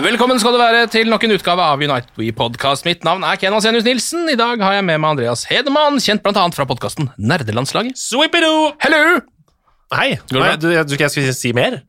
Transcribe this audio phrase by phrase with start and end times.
[0.00, 2.86] Velkommen skal du være til nok en utgave av United We Podcast.
[2.88, 4.22] Mitt navn er Ken Asenius Nilsen.
[4.32, 7.98] I dag har jeg med meg Andreas Hedemann, kjent annet fra podkasten Nerdelandslaget.
[8.00, 8.70] Sweepidoo!
[8.80, 9.18] Hello!
[9.92, 10.14] Hei.
[10.32, 11.82] Nei, du, jeg, du, jeg skulle si mer?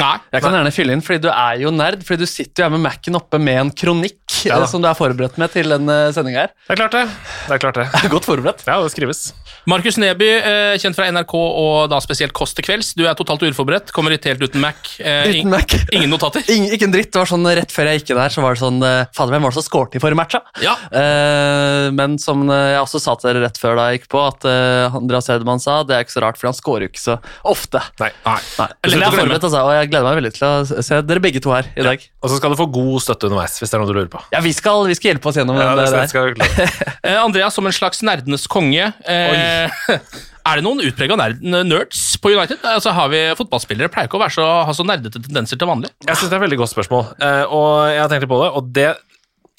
[0.00, 0.14] Nei.
[0.32, 2.00] Jeg kan gjerne fylle inn, fordi du er jo nerd.
[2.08, 4.19] Fordi du sitter jo her med Mac-en oppe med en kronikk
[4.50, 6.52] Ja eh, som du er forberedt med til denne sendinga her.
[6.66, 7.04] Det er klart det.
[7.46, 7.86] Det er klart det.
[8.14, 8.64] Godt forberedt.
[8.68, 9.30] Ja, det skrives.
[9.68, 12.94] Markus Neby, eh, kjent fra NRK og da spesielt Kåss til kvelds.
[12.96, 14.94] Du er totalt uforberedt, kommer hit helt uten Mac.
[14.98, 15.74] Eh, Uten Mac.
[15.96, 16.44] Ingen notater.
[16.52, 17.10] Ing, ikke en dritt.
[17.12, 19.34] Det var sånn Rett før jeg gikk inn her, så var det sånn eh, Fader,
[19.34, 20.40] hvem var det som skåret i forrige matcha?
[20.64, 20.76] Ja.
[20.94, 24.22] Eh, men som eh, jeg også sa til dere rett før da jeg gikk på,
[24.30, 27.02] at eh, Andreas Hedemann sa, det er ikke så rart, for han skårer jo ikke
[27.02, 27.18] så
[27.50, 27.82] ofte.
[28.00, 28.10] Nei.
[28.24, 28.38] Nei.
[28.60, 28.68] Nei.
[28.86, 31.52] Jeg er forberedt, altså, og jeg gleder meg veldig til å se dere begge to
[31.54, 32.08] her i dag.
[32.22, 34.22] Og så skal du få god støtte underveis, hvis det er noe du lurer på.
[34.30, 36.34] Ja, vi skal, vi skal hjelpe oss gjennom Ja, det, der.
[37.00, 38.90] Eh, Andreas som en slags nerdenes konge.
[39.08, 39.80] Eh,
[40.50, 42.60] er det noen utprega nerds på United?
[42.62, 45.90] Altså, har vi Fotballspillere pleier ikke å være så, ha så nerdete tendenser til vanlig.
[46.06, 48.42] Jeg synes det er et veldig godt spørsmål, eh, og jeg har tenkt litt på
[48.44, 48.50] det.
[48.54, 48.90] Og det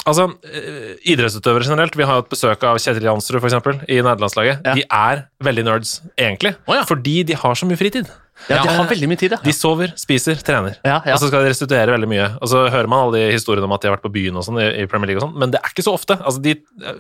[0.02, 0.32] Altså,
[1.06, 4.66] Idrettsutøvere generelt, vi har jo et besøk av Kjetil Jansrud for eksempel, i nederlandslaget.
[4.66, 4.74] Ja.
[4.74, 6.88] De er veldig nerds, egentlig, oh, ja.
[6.90, 8.10] fordi de har så mye fritid.
[8.50, 9.40] Ja, de har veldig mye tid, ja.
[9.44, 10.78] De sover, spiser, trener.
[10.82, 11.16] Ja, ja.
[11.16, 12.28] Og så skal de restituere veldig mye.
[12.42, 14.46] Og så hører man alle de historiene om at de har vært på byen og
[14.48, 16.18] sånn i, Premier League og sånn, men det er ikke så ofte.
[16.20, 16.56] Altså, de,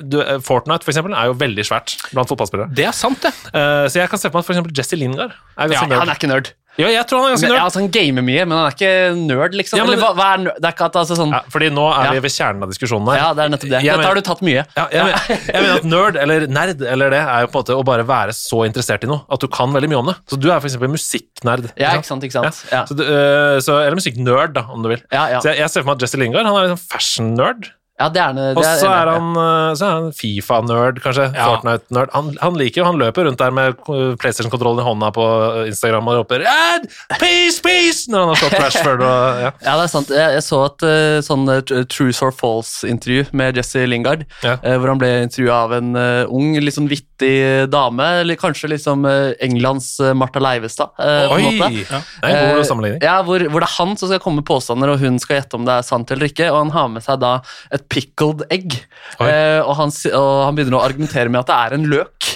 [0.05, 2.71] du, Fortnite for eksempel, er jo veldig svært blant fotballspillere.
[2.77, 3.33] Det er sant, det.
[3.51, 6.07] Uh, så jeg kan se for meg at for eksempel Jesse Lingard er Ja, Han
[6.07, 6.53] er ikke nerd.
[6.79, 7.57] Ja, jeg tror han er ganske nerd.
[7.57, 9.77] ja, altså, han gamer mye, men han er ikke nerd, liksom.
[9.77, 10.55] Ja, men- Eller hva, hva er nerd?
[10.61, 13.11] Det er ikke at altså, sånn Ja, fordi nå er vi ved kjernen av diskusjonen
[13.11, 13.17] her.
[13.21, 13.81] Ja, det er nettopp det.
[13.81, 14.07] Jeg Dette men...
[14.07, 14.63] har du tatt mye.
[14.77, 15.19] Ja, jeg, mener,
[15.53, 18.07] jeg mener at nerd, eller nerd, eller det, er jo på en måte å bare
[18.07, 20.15] være så interessert i noe at du kan veldig mye om det.
[20.31, 21.69] Så du er eksempel musikknerd.
[21.75, 22.63] Ja, ikke sant, ikke sant.
[22.71, 22.85] Ja.
[22.87, 25.03] Så du, øh, så, eller musikknerd, da, om du vil.
[25.11, 25.43] Ja, ja.
[25.43, 27.71] Så jeg, jeg ser for meg at Jesse Lingard han er liksom fashion-nerd.
[28.01, 31.27] Ja, det er, det Og så er han, er han Fifa-nerd, kanskje.
[31.37, 31.47] Ja.
[31.53, 32.11] Fortnite-nerd.
[32.15, 35.25] Han, han liker jo, han løper rundt der med PlayStation-kontrollen i hånda på
[35.69, 36.87] Instagram og roper Ad!
[37.21, 38.07] peace, peace!
[38.11, 39.51] når han har slått Rashford og ja.
[39.67, 40.09] Ja, det er sant.
[40.15, 41.61] Jeg, jeg så et eh, sånn eh,
[41.91, 44.57] Truth or False-intervju med Jesse Lingard, Ja.
[44.63, 46.89] eh, hvor han ble intervjua av en eh, ung, litt sånn
[47.21, 50.89] vittig dame, eller kanskje liksom eh, Englands eh, Martha Leivestad.
[50.99, 51.85] eh, på en Oi!
[51.89, 52.01] Ja.
[52.21, 53.01] Det er en god Eh, sammenligning.
[53.05, 55.55] Ja, hvor, hvor det er han som skal komme med påstander, og hun skal gjette
[55.59, 56.49] om det er sant eller ikke.
[56.51, 57.35] Og han har med seg da
[57.71, 58.75] et pickled egg.
[59.19, 62.30] Eh, og, han, og han begynner å argumentere med at det er en løk.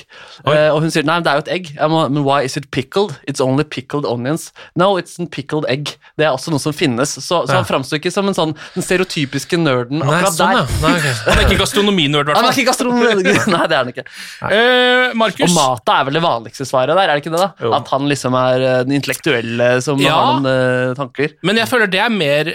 [0.46, 1.70] Eh, og hun sier nei, det er jo et egg.
[1.78, 3.16] Jeg må, men why is it pickled?
[3.28, 4.52] It's only pickled onions.
[4.76, 5.94] No, it's a pickled egg.
[6.20, 7.16] Det er også noe som finnes.
[7.16, 7.62] Så, så Ja.
[7.62, 10.66] han framstår ikke som en sånn den stereotypiske nerden Nei, akkurat sånn, ja.
[10.66, 10.82] der.
[10.84, 11.14] Nei, okay.
[11.30, 12.62] Han er ikke gastronominerd, i Han hvert er fall.
[12.62, 13.00] ikke gastronom.
[13.56, 14.06] Nei, det er han ikke.
[14.44, 17.42] Uh, Markus, Og Mata er vel det vanligste svaret der, er det ikke det?
[17.42, 17.50] da?
[17.66, 17.74] Jo.
[17.80, 20.14] At han liksom er eh, den intellektuelle som Ja.
[20.20, 21.34] har noen uh, tanker.
[21.48, 22.52] men jeg føler det er mer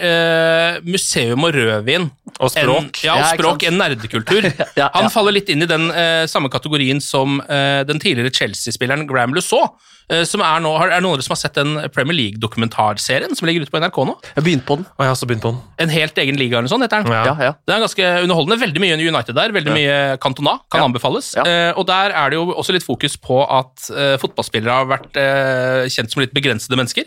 [0.86, 2.08] museum og rødvin
[2.40, 3.00] Og språk.
[3.00, 4.46] enn, ja, og språk enn nerdekultur.
[4.80, 5.88] Ja, Han faller litt inn i den
[6.30, 9.66] samme kategorien som eh, den tidligere Chelsea-spilleren Graham Lusaw,
[10.10, 13.34] eh, som er, nå, er det noen av dere som har sett den Premier League-dokumentarserien
[13.36, 14.14] som ligger ute på NRK nå?
[14.36, 14.86] Jeg begynte på den.
[14.94, 15.60] Og jeg har også begynt på den.
[15.86, 17.12] En helt egen liga eller noe sånt, heter den.
[17.14, 17.24] Ja.
[17.30, 17.52] Ja, ja.
[17.66, 18.60] Den er ganske underholdende.
[18.62, 19.54] Veldig mye United der.
[19.56, 20.58] Veldig mye Cantona.
[20.70, 20.86] Kan Ja.
[20.88, 21.32] anbefales.
[21.36, 21.44] Ja.
[21.46, 25.16] Eh, og der er det jo også litt fokus på at eh, fotballspillere har vært
[25.20, 27.04] eh, kjent som litt begrensede mennesker.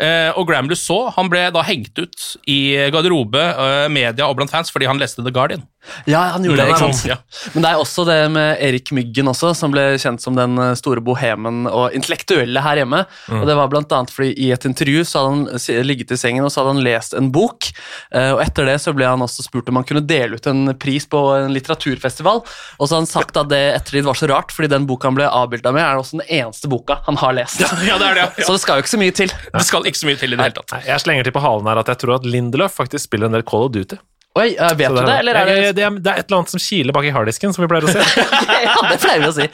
[0.00, 4.50] Eh, og Graham Lusaw han ble da hengt ut i garderobe, eh, media og blant
[4.50, 5.66] fans fordi han leste The Guardian.
[6.04, 7.06] Ja, han gjorde det, ikke sant?
[7.08, 7.16] ja.
[7.54, 10.74] Men det er også det med Erik Myggen også, som ble kjent som den eh,
[10.78, 13.02] store bohemen og intellektuelle her hjemme.
[13.32, 16.44] Og det var blant annet fordi i et intervju så hadde han ligget i sengen
[16.44, 17.70] og så hadde han lest en bok,
[18.12, 20.74] eh, og etter det så ble han også spurt om han kunne dele ut en
[20.80, 24.52] pris på en litteraturfestival, og så hadde han sagt at det ettertid var så rart,
[24.54, 27.64] fordi den boka han ble avbilda med, er også den eneste boka han har lest.
[27.88, 28.44] Ja, det er det, ja.
[28.46, 29.32] Så det skal jo ikke så mye til.
[29.54, 30.76] Det skal ikke så mye til i det hele tatt.
[30.86, 33.46] Jeg slenger til på halen her at jeg tror at Lindelöf faktisk spiller en del
[33.46, 33.98] Call of Duty.
[34.38, 36.28] Oi, eh, vet det, du det, eller er det Jeg- det, er, det er et
[36.30, 38.26] eller annet som kiler bak i harddisken, som vi pleier å si.
[38.66, 39.48] ja, det pleier vi å si.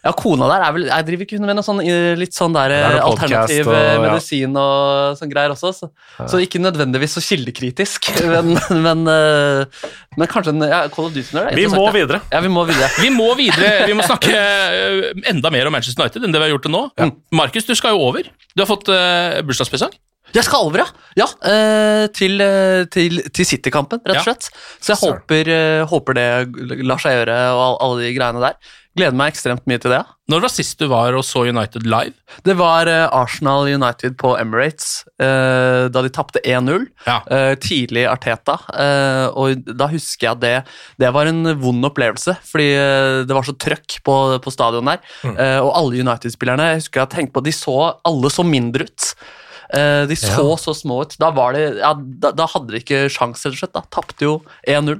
[0.00, 1.80] Ja, kona der er vel Jeg driver ikke hun med noe sånn
[2.16, 4.00] litt sånn der Det alternativ og- eh, ja.
[4.06, 5.90] medisin og sånn greier også, så,
[6.24, 9.84] så ikke nødvendigvis så kildekritisk, men, men, eh,
[10.16, 11.52] men kanskje en ja, Call of Duty-nerd.
[11.52, 11.92] er Vi må ja.
[11.98, 12.22] videre.
[12.32, 12.88] Ja, vi må videre.
[13.04, 14.32] Vi må videre, vi må snakke
[15.28, 16.86] enda mer om Manchester United enn det vi har gjort til nå.
[17.36, 18.24] Markus, du skal jo over.
[18.56, 19.92] Du har fått uh, bursdagspresang.
[20.36, 20.88] Jeg skal over, ja.
[21.18, 24.50] ja eh, til, eh, til, til City-kampen, rett og slett.
[24.78, 26.28] Så jeg håper, eh, håper det
[26.86, 28.76] lar seg gjøre, og alle de greiene der.
[28.98, 30.00] Gleder meg ekstremt mye til det.
[30.30, 32.14] Når Når var sist du var og så United live?
[32.46, 36.88] Det var Arsenal United på Emirates da de tapte 1-0.
[37.06, 37.20] Ja.
[37.62, 38.56] tidlig Arteta.
[39.30, 40.54] og da husker jeg det,
[40.98, 42.68] det var en vond opplevelse, fordi
[43.30, 44.98] det var så trøkk på, på stadion der.
[45.22, 45.38] Mm.
[45.62, 47.78] og alle United-spillerne jeg husker jeg tenkte på, de så
[48.10, 49.14] alle så mindre ut.
[49.70, 51.14] Eh, de så så små ut.
[51.20, 53.74] Da, var det, ja, da, da hadde de ikke sjans, rett og slett.
[53.76, 54.36] Da tapte jo
[54.68, 54.96] 1-0.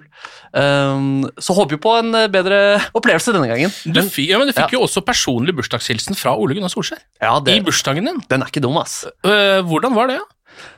[0.50, 3.72] Um, så håper vi på en eh, bedre opplevelse denne gangen.
[3.87, 4.78] Du, fi, ja, men du fikk Ja.
[4.78, 7.02] jo også personlig bursdagshilsen fra Ole Gunnar Solskjær.
[7.22, 8.20] Ja, det, I bursdagen din.
[8.31, 9.05] den er ikke dum, ass.
[9.26, 10.20] Uh, hvordan var det?
[10.20, 10.28] Ja?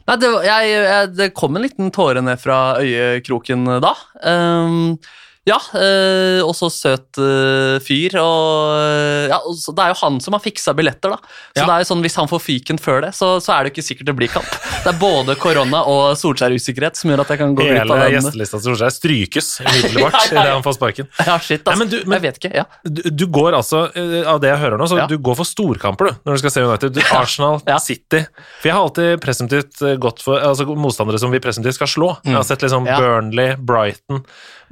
[0.09, 3.93] Nei, det, jeg, jeg, det kom en liten tåre ned fra øyekroken da.
[4.29, 4.95] Ehm,
[5.45, 8.15] ja, eh, og så søt eh, fyr.
[8.23, 11.19] Og, eh, ja, og så, det er jo han som har fiksa billetter, da.
[11.51, 11.67] Så Ja.
[11.67, 13.75] det er jo sånn, hvis han får fyken før det, så, så er det jo
[13.77, 14.47] ikke sikkert det blir kamp.
[14.85, 18.15] Det er både korona og Solskjær-usikkerhet som gjør at jeg kan gå glipp av den.
[18.19, 21.11] gjestelista til Solskjær strykes umiddelbart idet han får sparken.
[21.27, 21.79] Ja, shit, Nei, altså.
[21.83, 22.55] men du- men- jeg vet ikke.
[22.63, 22.65] ja.
[22.87, 25.07] Du, du går altså, eh, av det jeg hører nå, så Ja.
[25.11, 26.93] du går for storkamper du, når du skal se United.
[26.95, 27.79] Du, Arsenal, Ja.
[27.83, 28.23] City.
[28.61, 32.11] For jeg har alltid presumptivt eh, gått for altså motstandere som vi presumptivt skal slå.
[32.25, 32.99] Jeg har sett liksom Ja.
[33.01, 34.23] Burnley, Brighton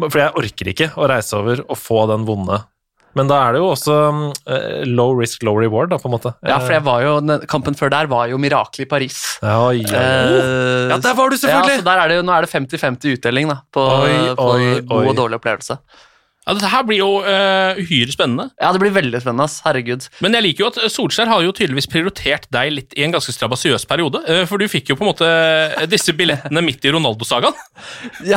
[0.08, 2.62] For jeg orker ikke å reise over og få den vonde.
[3.19, 3.94] Men da er det jo også
[4.47, 6.31] eh, low risk, low reward, da, på en måte.
[6.47, 7.14] Ja, for jeg var jo,
[7.50, 9.17] kampen før der var jo Mirakel i Paris.
[9.43, 9.97] Eh, oi, oi.
[9.99, 11.75] Eh, Ja, der var du selvfølgelig!
[11.75, 14.47] Ja, så der er det jo, nå er det 50-50 utdeling da, på, Oi, på
[14.87, 15.81] god og dårlig opplevelse.
[16.46, 18.48] Ja, Dette her blir jo eh, uhyre spennende.
[18.60, 19.58] Ja, det blir veldig spennende, ass.
[19.66, 20.06] Herregud.
[20.25, 23.34] Men jeg liker jo at Solskjær har jo tydeligvis prioritert deg litt i en ganske
[23.37, 24.22] strabasiøs periode.
[24.25, 27.56] Uh, For du fikk jo på en måte eh, disse billettene midt i Ronaldo-sagaen.
[28.26, 28.37] Ja.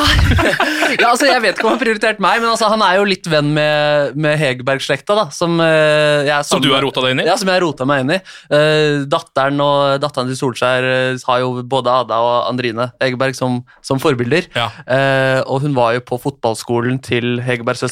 [0.96, 3.08] ja, altså Jeg vet ikke om han har prioritert meg, men altså, han er jo
[3.08, 5.18] litt venn med, med Hegerberg-slekta.
[5.18, 7.28] da Som, uh, jeg er Som du har rota deg inn i?
[7.28, 8.20] Ja, som jeg har rota meg inn i.
[8.54, 13.60] Eh, datteren og datteren til Solskjær eh, har jo både Ada og Andrine Hegerberg som,
[13.86, 14.48] som forbilder.
[14.56, 14.70] Ja.
[14.86, 17.40] Eh, og hun var jo på fotballskolen til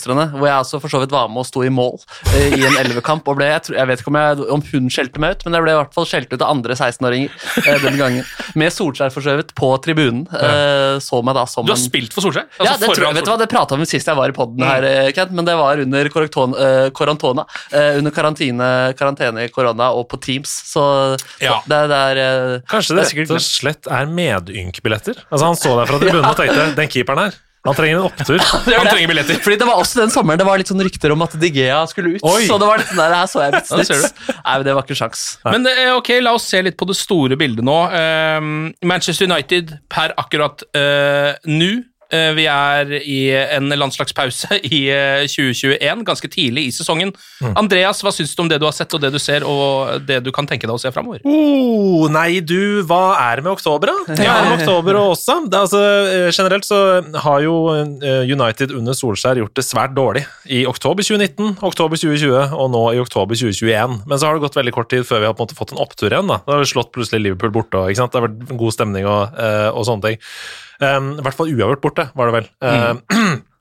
[0.01, 1.99] Hegerberg-søstrene, hvor jeg altså for så vidt var med og sto i mål
[2.33, 3.27] eh, i en elvekamp.
[3.29, 5.57] Og ble, jeg, tror, jeg vet ikke om, jeg, om hun skjelte meg ut, men
[5.57, 7.29] jeg ble i hvert fall skjelt ut av andre 16-åringer
[7.67, 8.25] eh, den gangen.
[8.59, 10.23] Med Solskjær for så vidt på tribunen.
[10.31, 12.47] Eh, så meg da som Du har en spilt for Solskjær?
[12.61, 14.35] ja, det tror jeg, vet du hva, det prata vi om sist jeg var i
[14.37, 17.45] poden her, eh, Kent, men det var under korrekton- eh, korantona.
[17.71, 21.61] eh, under karantene, karantene i korona og på Teams, så Ja.
[21.67, 25.23] det, det er Kanskje det er sikkert rett og slett er medynkbilletter?
[25.31, 28.39] Altså Han så deg fra tribunen og tenkte den keeperen her, han trenger en opptur.
[28.77, 29.37] Han trenger billetter.
[29.45, 32.15] Fordi det var også den sommeren det var litt sånn rykter om at Digea skulle
[32.15, 32.23] ut.
[32.25, 32.47] Oi.
[32.49, 34.23] Så det var litt sånn der, her så jeg litt snitt.
[34.31, 35.25] Nei, men det var ikke sjans.
[35.45, 37.77] Men eh, ok, la oss se litt på det store bildet nå.
[37.93, 38.39] Eh,
[38.89, 41.71] Manchester United per akkurat uh, nå.
[42.13, 43.19] Eh, vi er i
[43.57, 47.13] en landslagspause i eh, 2021, ganske tidlig i sesongen.
[47.57, 50.21] Andreas, hva syns du om det du har sett, og det du ser, og det
[50.25, 51.23] du kan tenke deg å se framover?
[51.27, 54.15] Oh, nei, du, hva er det med oktober, da?
[54.21, 55.37] Hva er det med oktober og også?
[55.47, 56.79] Det er altså, eh, generelt så
[57.25, 62.55] har jo eh, United under Solskjær gjort det svært dårlig i oktober 2019, oktober 2020
[62.57, 64.01] og nå i oktober 2021.
[64.05, 65.75] Men så har det gått veldig kort tid før vi har på en måte fått
[65.75, 66.29] en opptur igjen.
[66.31, 66.41] da.
[66.45, 68.13] Da har vi slått plutselig Liverpool borte, og ikke sant?
[68.13, 70.21] det har vært god stemning og, eh, og sånne ting.
[70.81, 72.51] Um, I hvert fall uavgjort borte, var det vel.
[72.65, 73.41] Um,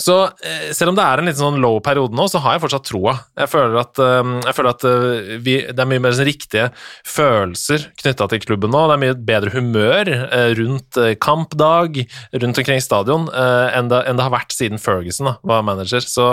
[0.00, 2.64] Så eh, selv om det er en litt sånn low periode nå, så har jeg
[2.64, 3.14] fortsatt troa.
[3.38, 6.70] Jeg føler at, eh, jeg føler at eh, vi, det er mye mer sånn riktige
[7.06, 8.86] følelser knytta til klubben nå.
[8.88, 12.02] Det er mye bedre humør eh, rundt kampdag,
[12.40, 16.04] rundt omkring stadion, enn det, enn det har vært siden Ferguson da, var manager.
[16.04, 16.32] Så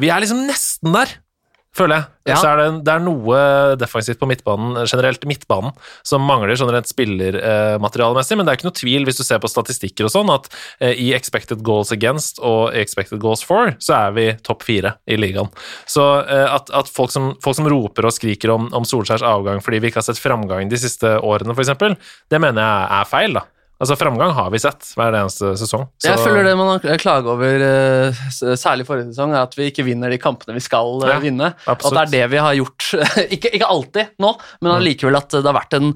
[0.00, 1.16] vi er liksom nesten der.
[1.72, 2.08] Føler jeg.
[2.28, 2.34] Ja.
[2.36, 3.36] Så er det, det er noe
[3.80, 5.72] defensivt på midtbanen, generelt midtbanen,
[6.04, 9.48] som mangler sånn rent spillermaterialemessig, men det er ikke noe tvil, hvis du ser på
[9.50, 10.50] statistikker og sånn, at
[10.84, 14.94] eh, i expected goals against og i expected goals for, så er vi topp fire
[15.08, 15.48] i ligaen.
[15.88, 19.64] Så eh, at, at folk, som, folk som roper og skriker om, om Solskjærs avgang
[19.64, 23.40] fordi vi ikke har sett framgang de siste årene, f.eks., det mener jeg er feil,
[23.40, 23.48] da.
[23.82, 25.88] Altså Framgang har vi sett hver eneste sesong.
[25.98, 28.20] Så, Jeg føler det man har klaget over, eh,
[28.54, 31.48] særlig forrige sesong, er at vi ikke vinner de kampene vi skal eh, Ja, vinne.
[31.66, 31.98] Og absolutt.
[32.04, 32.86] at det er det vi har gjort.
[33.34, 34.30] ikke, ikke alltid nå,
[34.62, 34.76] men Mm.
[34.78, 35.90] allikevel at det har vært en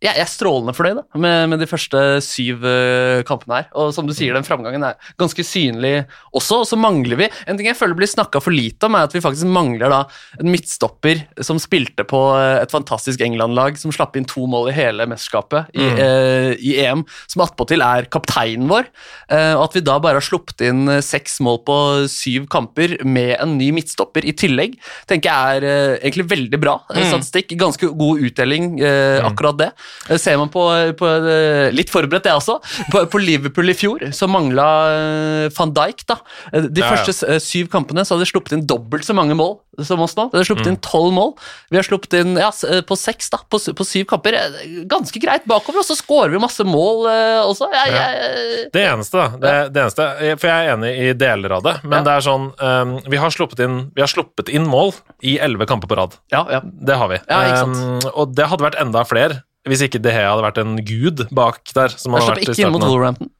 [0.00, 3.66] Jeg er strålende fornøyd da, med, med de første syv eh, kampene her.
[3.76, 6.62] Og som du sier, den framgangen er ganske synlig også.
[6.62, 9.12] Og så mangler vi En ting jeg føler blir snakka for lite om, er at
[9.12, 9.98] vi faktisk mangler da
[10.40, 14.76] en midtstopper som spilte på eh, et fantastisk England-lag, som slapp inn to mål i
[14.78, 15.98] hele mesterskapet i, Mm.
[16.00, 18.88] eh, i EM, som attpåtil er kapteinen vår.
[19.28, 21.76] Eh, og at vi da bare har sluppet inn seks mål på
[22.08, 24.78] syv kamper med en ny midtstopper i tillegg,
[25.10, 27.04] tenker jeg er egentlig veldig bra Mm.
[27.12, 27.52] statistikk.
[27.60, 29.70] Ganske god uttelling, eh, akkurat det.
[30.18, 30.62] Ser man på,
[30.98, 32.56] på eh, Litt forberedt, jeg også.
[32.90, 36.16] På, på Liverpool i fjor så mangla eh, van Dijk, da.
[36.54, 36.92] De Ja, ja.
[36.96, 40.16] første eh, syv kampene så hadde de sluppet inn dobbelt så mange mål som oss
[40.18, 40.26] nå.
[40.32, 40.72] De hadde sluppet Mm.
[40.74, 41.30] inn tolv mål.
[41.72, 42.50] Vi har sluppet inn ja,
[42.84, 43.38] på seks, da.
[43.48, 44.36] På, på syv kamper.
[44.90, 47.06] Ganske greit bakover, og så scorer vi masse mål
[47.48, 47.70] også.
[47.72, 49.28] Jeg, jeg, Det eneste, da.
[49.40, 50.08] Det, det eneste,
[50.42, 53.32] for jeg er enig i deler av det, men det er sånn um, vi, har
[53.64, 54.92] inn, vi har sluppet inn mål
[55.24, 56.18] i elleve kamper på rad.
[56.34, 56.60] ja, ja.
[56.64, 57.18] Det har vi.
[57.30, 57.62] Ja.
[57.64, 61.26] Um, og det hadde vært enda flere hvis ikke De Hea hadde vært en gud
[61.36, 61.92] bak der.
[62.00, 62.86] Som han Jeg slapp ikke inn mot.
[62.86, 63.30] Wolverhampton.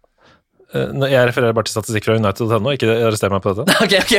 [0.70, 3.74] Eh, Jeg refererer bare til statistikk fra United.no, ikke arrester meg på dette.
[3.84, 4.12] ok, ok.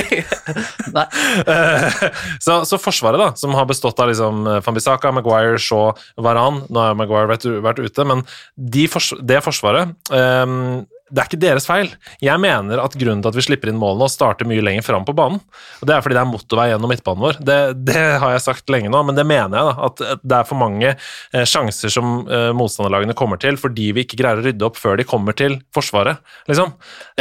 [0.98, 1.05] Nei.
[1.48, 2.01] Eh,
[2.43, 6.98] så, så Forsvaret, da, som har bestått av liksom Fambisaka, Maguire, Shaw, Varan Nå har
[7.00, 8.25] Maguire vært, vært ute, men
[8.58, 11.89] de fors det forsvaret ehm, det er ikke deres feil.
[12.24, 15.03] Jeg mener at grunnen til at vi slipper inn målene og starter mye lenger fram
[15.08, 15.41] på banen,
[15.82, 17.39] og det er fordi det er motorvei gjennom midtbanen vår.
[17.44, 17.58] Det,
[17.91, 19.68] det har jeg sagt lenge nå, men det mener jeg.
[19.68, 24.06] da, At det er for mange eh, sjanser som eh, motstanderlagene kommer til fordi vi
[24.06, 26.72] ikke greier å rydde opp før de kommer til Forsvaret, liksom.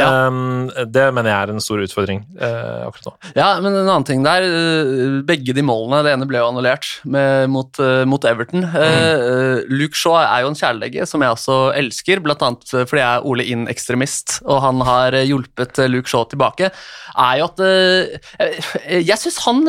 [0.01, 3.13] Ehm, det mener jeg er en stor utfordring eh, akkurat nå.
[3.37, 4.45] Ja, men en annen ting der.
[4.47, 8.63] eh, Begge de målene, det ene ble jo annullert med, mot, eh, mot Everton.
[8.71, 9.67] Mm.
[9.71, 13.25] Luke Shaw er jo en kjæledegge som jeg også elsker, blant annet fordi jeg er
[13.27, 13.45] Ole
[13.81, 16.69] Inn-ekstremist, og han har eh, hjulpet eh, Luke Shaw tilbake.
[17.17, 19.63] Er jo at eh, Jeg syns han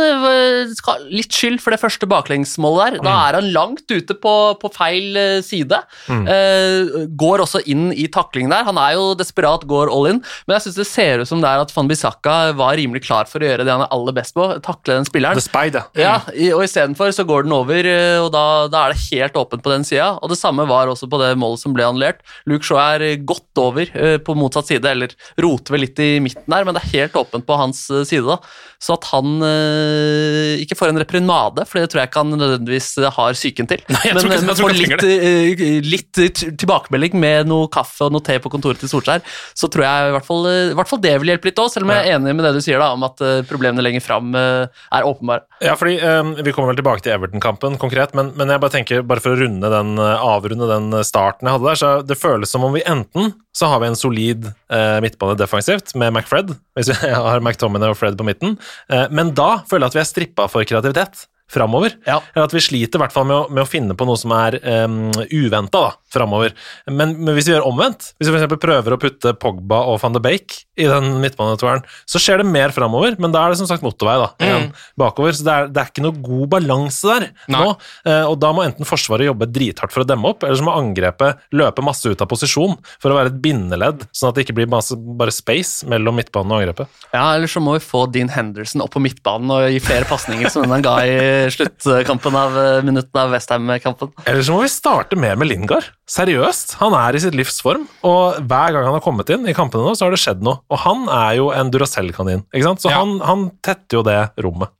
[0.76, 3.04] skal ha litt skyld for det første baklengsmålet der.
[3.06, 5.80] Da er han langt ute på, på feil side.
[6.10, 8.66] Eh, går også inn i taklingen der.
[8.68, 11.50] Han er jo desperat, går all in, men jeg syns det ser ut som det
[11.50, 14.36] er at Van Bissaka var rimelig klar for å gjøre det han er aller best
[14.36, 15.38] på, takle den spilleren.
[15.38, 17.88] The Spide, Ja, i, og istedenfor så går den over,
[18.26, 20.12] og da, da er det helt åpent på den sida.
[20.22, 22.22] Og det samme var også på det målet som ble annullert.
[22.48, 23.88] Luke Shaw er godt over
[24.24, 27.46] på motsatt side, eller roter vel litt i midten der, men det er helt åpent
[27.48, 28.24] på hans eh, side.
[28.26, 28.38] da.
[28.82, 32.88] Så at han eh, ikke får en reprimade, for det tror jeg ikke han nødvendigvis
[33.02, 36.22] eh, har psyken til, Nei, jeg men, ikke- jeg men får litt, eh, litt
[36.62, 39.22] tilbakemelding med noe kaffe og noe te på kontoret til Solskjær,
[39.54, 41.70] så tror jeg i hvert fall, eh, i hvert fall det vil hjelpe litt òg,
[41.72, 44.04] selv om jeg er enig med det du sier da, om at eh, problemene lenger
[44.04, 44.66] fram eh,
[44.98, 45.46] er åpenbare.
[45.62, 49.02] Ja, fordi eh, Vi kommer vel tilbake til Everton-kampen konkret, men, men jeg bare tenker,
[49.06, 52.18] bare for å runde den, eh, avrunde den eh, starten jeg hadde der, så det
[52.18, 56.54] føles som om vi enten så har vi en solid eh, midtbane defensivt med McFred,
[56.78, 58.56] hvis vi har McTominay og Fred på midten,
[58.92, 61.96] eh, men da føler jeg at vi er strippa for kreativitet framover.
[62.08, 62.20] Ja.
[62.32, 64.32] Eller at vi sliter i hvert fall med å, med å finne på noe som
[64.36, 66.54] er um, uventa framover.
[66.90, 68.60] Men, men hvis vi gjør omvendt, hvis vi f.eks.
[68.62, 72.74] prøver å putte Pogba og van de Beek i den midtbanetoeren, så skjer det mer
[72.74, 75.34] framover, men da er det som sagt motorvei da, igjen bakover.
[75.36, 77.60] Så det er, det er ikke noe god balanse der Nei.
[77.60, 77.74] nå.
[78.08, 80.74] Eh, og da må enten Forsvaret jobbe drithardt for å demme opp, eller så må
[80.76, 84.58] angrepet løpe masse ut av posisjon for å være et bindeledd, sånn at det ikke
[84.60, 87.00] blir masse, bare space mellom midtbanen og angrepet.
[87.14, 90.52] Ja, eller så må vi få Dean Henderson opp på midtbanen og gi flere pasninger
[90.52, 91.16] som den han ga i
[91.52, 94.12] sluttkampen av eh, minutten av Westham-kampen.
[94.26, 95.90] Eller så må vi starte mer med Lingard.
[96.10, 96.76] Seriøst.
[96.80, 99.86] Han er i sitt livs form, og hver gang han har kommet inn i kampene
[99.86, 100.58] nå, så har det skjedd noe.
[100.72, 102.82] Og han er jo en Duracell-kanin, ikke sant?
[102.84, 103.00] Så Ja.
[103.00, 104.72] han, han tetter jo det rommet.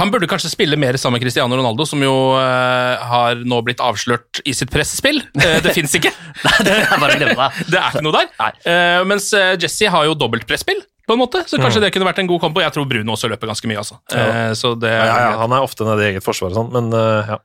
[0.00, 3.78] Han burde kanskje spille mer sammen med Cristiano Ronaldo, som jo uh, har nå blitt
[3.82, 5.20] avslørt i sitt pressespill.
[5.38, 6.10] Uh, det fins ikke.
[6.66, 7.28] det er det.
[7.70, 8.30] Det er ikke noe der.
[8.66, 12.18] Uh, mens eh, Jesse har jo dobbeltpresspill, på en måte, så kanskje det kunne vært
[12.20, 12.60] en god kompo.
[12.60, 13.96] Jeg tror Bruno også løper ganske mye, altså.
[14.12, 16.90] Eh, så det Ja, ja, han er ofte nede i eget forsvar og sånn, men
[16.92, 17.38] uh, ja.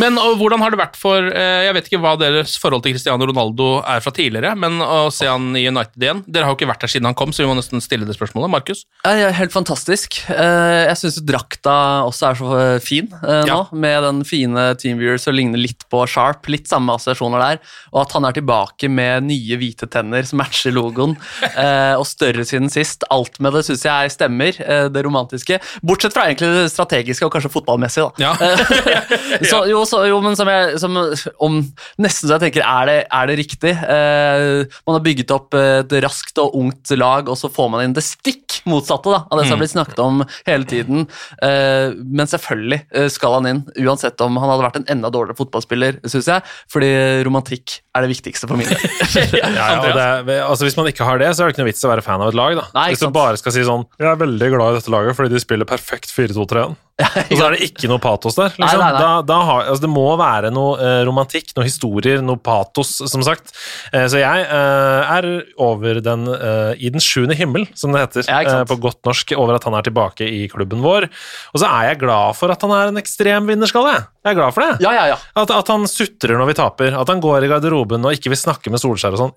[0.00, 3.28] Men hvordan har det vært for eh, Jeg vet ikke hva deres forhold til Cristiano
[3.30, 6.66] Ronaldo er fra tidligere, men å se han i United igjen Dere har jo ikke
[6.66, 8.50] vært der siden han kom, så vi må nesten stille det spørsmålet.
[8.50, 8.80] Markus?
[9.06, 10.18] Ja, helt fantastisk.
[10.34, 11.76] Eh, Jeg syns drakta
[12.08, 13.60] også er så eh, fin nå, Ja.
[13.70, 16.48] med den fine Teamviewer som ligner litt på Sharp.
[16.50, 17.62] Litt samme assosiasjoner der.
[17.94, 21.14] Og at han er tilbake med nye hvite tenner som matcher logoen,
[21.54, 23.06] eh, og større siden sist.
[23.14, 24.58] Alt med det syns jeg stemmer,
[24.90, 25.60] det romantiske.
[25.86, 28.26] Bortsett fra egentlig det strategiske og kanskje fotballmessige, da.
[28.26, 28.34] Ja.
[29.54, 30.96] Så, jo, så, jo, men som jeg som,
[31.44, 31.58] om,
[32.00, 33.72] Nesten så jeg tenker, er det, er det riktig?
[33.72, 37.96] Eh, man har bygget opp et raskt og ungt lag, og så får man inn
[37.96, 41.06] det stikk motsatte da, av det som har blitt snakket om hele tiden.
[41.44, 45.38] Eh, men selvfølgelig eh, skal han inn, uansett om han hadde vært en enda dårligere
[45.40, 46.54] fotballspiller, syns jeg.
[46.72, 46.92] Fordi
[47.26, 48.80] romantikk er det viktigste for min del.
[49.38, 51.88] Ja, ja, altså Hvis man ikke har det, så er det ikke noe vits i
[51.88, 52.56] å være fan av et lag.
[52.58, 55.18] da Nei, Hvis du bare skal si sånn Jeg er veldig glad i dette laget
[55.18, 56.74] fordi de spiller perfekt 4-2-3-1.
[57.02, 58.52] Og så er det ikke noe patos der.
[58.54, 58.62] Liksom.
[58.62, 59.00] Nei, nei, nei.
[59.02, 63.24] Da, da har, altså, det må være noe eh, romantikk, noe historier, noe patos, som
[63.26, 63.50] sagt.
[63.90, 65.26] Eh, så jeg eh, er
[65.58, 69.34] over den eh, i den sjuende himmel, som det heter Ja, eh, på godt norsk,
[69.34, 71.08] over at han er tilbake i klubben vår.
[71.50, 73.96] Og så er jeg glad for at han er en ekstrem vinnerskalle.
[73.96, 74.06] jeg.
[74.24, 74.78] Jeg er glad for det.
[74.86, 75.18] Ja, ja, ja.
[75.42, 78.40] At, at han sutrer når vi taper, at han går i garderoben og ikke vil
[78.40, 79.34] snakke med Solskjær og sånn.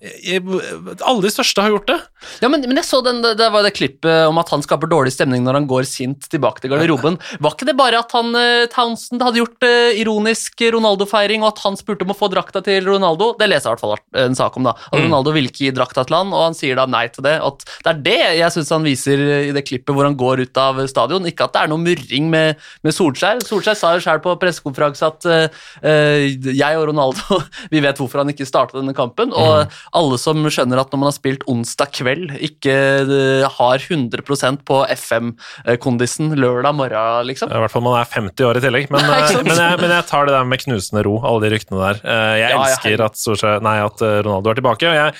[1.06, 1.98] Alle de største har gjort det.
[2.42, 5.12] Ja, men, men jeg så den, det var det klippet om at han skaper dårlig
[5.14, 7.18] stemning når han går sint tilbake til garderoben.
[7.42, 11.62] Var ikke det bare at han, eh, Townsend hadde gjort eh, ironisk Ronaldo-feiring, og at
[11.66, 13.32] han spurte om å få drakta til Ronaldo?
[13.38, 14.74] Det leser jeg i hvert fall en sak om, da.
[14.90, 17.36] At Ronaldo ville ikke gi drakta til han, og han sier da nei til det.
[17.44, 20.60] At det er det jeg syns han viser i det klippet hvor han går ut
[20.60, 21.26] av stadion.
[21.28, 23.42] Ikke at det er noe murring med, med Solskjær.
[23.46, 27.40] Solskjær sa jo sjøl på pressekonferanse at eh, eh, jeg og Ronaldo
[27.72, 29.32] vi vet hvorfor han ikke startet denne kampen.
[29.34, 34.62] Og alle som skjønner at når man har spilt onsdag kveld, ikke eh, har 100%
[34.68, 37.50] på FM-kondisen lørdag morgen, liksom.
[37.50, 38.88] I hvert fall man er 50 år i tillegg.
[38.94, 41.80] Men, Nei, men, jeg, men jeg tar det der med knusende ro, alle de ryktene
[41.82, 42.00] der.
[42.04, 44.88] Eh, Jeg Ja, ja, elsker at, Solskjær- nei, at eh, Ronaldo er tilbake.
[44.88, 45.14] Og jeg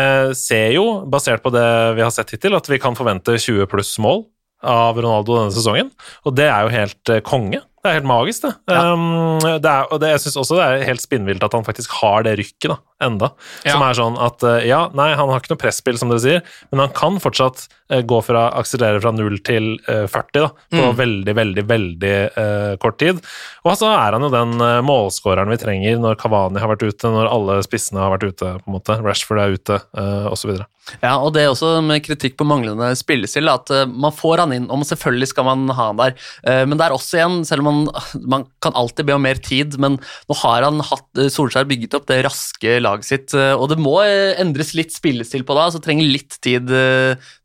[0.00, 1.66] eh, ser jo, basert på det
[1.98, 4.24] vi har sett hittil, at vi kan forvente 20 pluss mål
[4.64, 5.90] av Ronaldo denne sesongen.
[6.24, 7.60] Og det er jo helt eh, konge.
[7.84, 8.54] Det er helt magisk, det.
[8.72, 11.92] Um, det er, og det, jeg syns også det er helt spinnvilt at han faktisk
[12.00, 13.28] har det rykket, da, enda.
[13.66, 13.74] Ja.
[13.74, 16.40] Som er sånn at eh, ja, nei, han har ikke noe presspill, som dere sier,
[16.72, 20.80] men han kan fortsatt uh, gå fra akselerere fra 0 til uh, 40 da, på
[20.84, 20.96] Mm.
[21.02, 23.20] veldig, veldig, veldig uh, kort tid.
[23.68, 24.56] Og så er han jo den
[24.88, 28.70] målskåreren vi trenger når Kavani har vært ute, når alle spissene har vært ute, på
[28.72, 28.96] en måte.
[29.04, 30.56] Rashford er ute, uh, osv.
[31.00, 34.52] Ja, og det er også med kritikk på manglende spillestil, at eh, man får han
[34.52, 36.12] inn, og selvfølgelig skal man ha han der.
[36.44, 37.73] Eh, men det er også igjen, selv om man,
[38.22, 39.98] man kan alltid be om mer tid, men
[40.30, 43.80] nå har han hatt, eh, Solskjær bygget opp det raske laget sitt, eh, og det
[43.82, 46.70] må eh, endres litt spillestil på det, så trenger litt tid,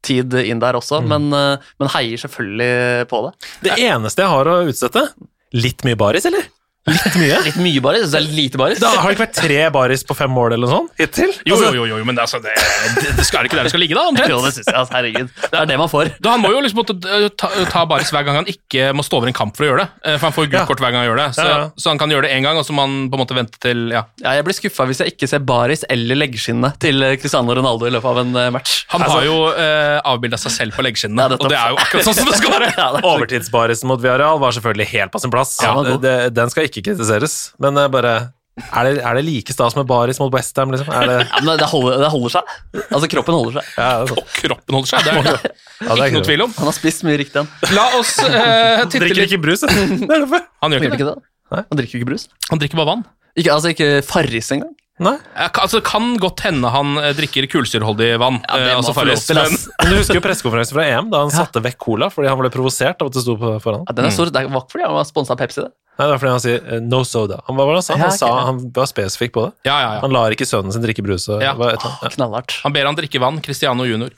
[0.06, 3.34] tid inn der også, men, eh, men heier selvfølgelig på det.
[3.68, 5.10] Det eneste jeg har å utsette
[5.50, 6.44] Litt mye baris, eller?
[6.90, 7.38] Litt mye?
[7.46, 8.80] Litt mye baris, det er lite baris.
[8.82, 11.32] Da har det ikke vært tre baris på fem mål eller noe sånt hittil?
[11.48, 12.54] Jo, jo, jo, jo, men det, altså, det,
[13.00, 14.06] det, det skal ikke der det skal ligge, da?
[14.12, 14.32] omtrent?
[14.34, 15.30] Jo, det synes jeg, altså, herregud.
[15.46, 16.12] Det er det man får.
[16.20, 19.06] Da, han må jo liksom måtte eh, ta, ta baris hver gang han ikke må
[19.06, 19.90] stå over en kamp for å gjøre det.
[20.10, 20.66] Eh, For han får gult Ja.
[20.70, 21.28] kort hver gang han gjør det.
[21.38, 21.70] Så, Ja, ja.
[21.80, 23.62] så han kan gjøre det én gang, og så må han på en måte vente
[23.64, 24.04] til ja.
[24.24, 27.88] Ja, jeg blir skuffa hvis jeg ikke ser baris eller leggskinnet til eh, Cristiano Ronaldo
[27.90, 28.80] i løpet av en match.
[28.96, 32.08] Han har jo eh, avbilda seg selv på leggskinnene, Ja, og det er jo akkurat
[32.10, 32.72] sånn som det skal være.
[32.80, 35.56] Er Overtidsbarisen mot Viareal var selvfølgelig helt på sin plass.
[35.60, 38.14] Den skal ikke kritiseres, men bare
[38.60, 40.90] er det, er det like stas med baris mot Westham, liksom?
[40.92, 42.50] Er det, Ja, men det holder, det holder seg.
[42.90, 43.70] Altså, kroppen holder seg.
[43.78, 43.92] ja.
[44.04, 46.56] Og kroppen holder seg, det er det Ja, det er ikke noe tvil om.
[46.58, 47.48] Han har spist mye riktig, han.
[47.78, 50.44] La oss eh, titte Drikker ikke brus, det er derfor.
[50.66, 51.16] Han gjør Gjør ikke ikke det.
[51.56, 51.64] det?
[51.72, 52.28] Han drikker ikke brus.
[52.50, 53.06] Han drikker bare vann.
[53.40, 54.76] Ikke, altså, ikke Farris engang.
[55.00, 55.16] Nei.
[55.48, 58.42] Altså, kan godt hende han eh, drikker kullsyreholdig vann.
[58.48, 58.94] Ja, det eh, må altså
[59.26, 62.28] til, men- Men du husker jo pressekonferansen fra EM, da han satte vekk cola fordi
[62.28, 63.86] han ble provosert av at det sto foran.
[63.88, 64.26] Ja, den er stor.
[64.32, 65.72] Det var ikke fordi han var sponsa av Pepsi, det.
[66.00, 67.40] Nei, det var fordi han sier eh, 'no soda'.
[67.48, 67.94] Han, var han sa?
[67.96, 69.52] Ja, Han, sa, han var spesifikk på det.
[69.68, 70.00] Ja, ja, ja.
[70.04, 71.28] Han lar ikke sønnen sin drikke brus.
[71.30, 71.56] Og, Ja.
[71.56, 72.10] ja.
[72.10, 72.60] Knallhardt.
[72.64, 73.42] Han ber han drikke vann.
[73.42, 74.12] Cristiano junior.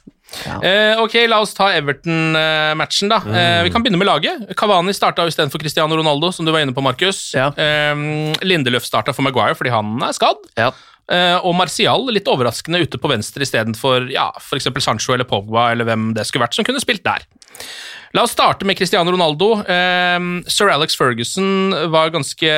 [0.45, 0.57] Ja.
[0.63, 3.19] Eh, ok, la oss ta Everton-matchen, da.
[3.27, 4.45] Eh, vi kan begynne med laget.
[4.57, 7.33] Cavani starta istedenfor Cristiano Ronaldo, som du var inne på, Markus.
[7.37, 7.49] Ja.
[7.55, 10.47] Eh, Lindeløf starta for Maguire fordi han er skadd.
[10.59, 10.71] Ja.
[11.11, 14.69] Eh, og Martial litt overraskende ute på venstre istedenfor ja, f.eks.
[14.79, 17.25] Sancho eller Pogba eller hvem det skulle vært som kunne spilt der.
[18.15, 19.53] La oss starte med Cristiano Ronaldo.
[19.63, 20.19] Eh,
[20.51, 22.55] Sir Alex Ferguson var ganske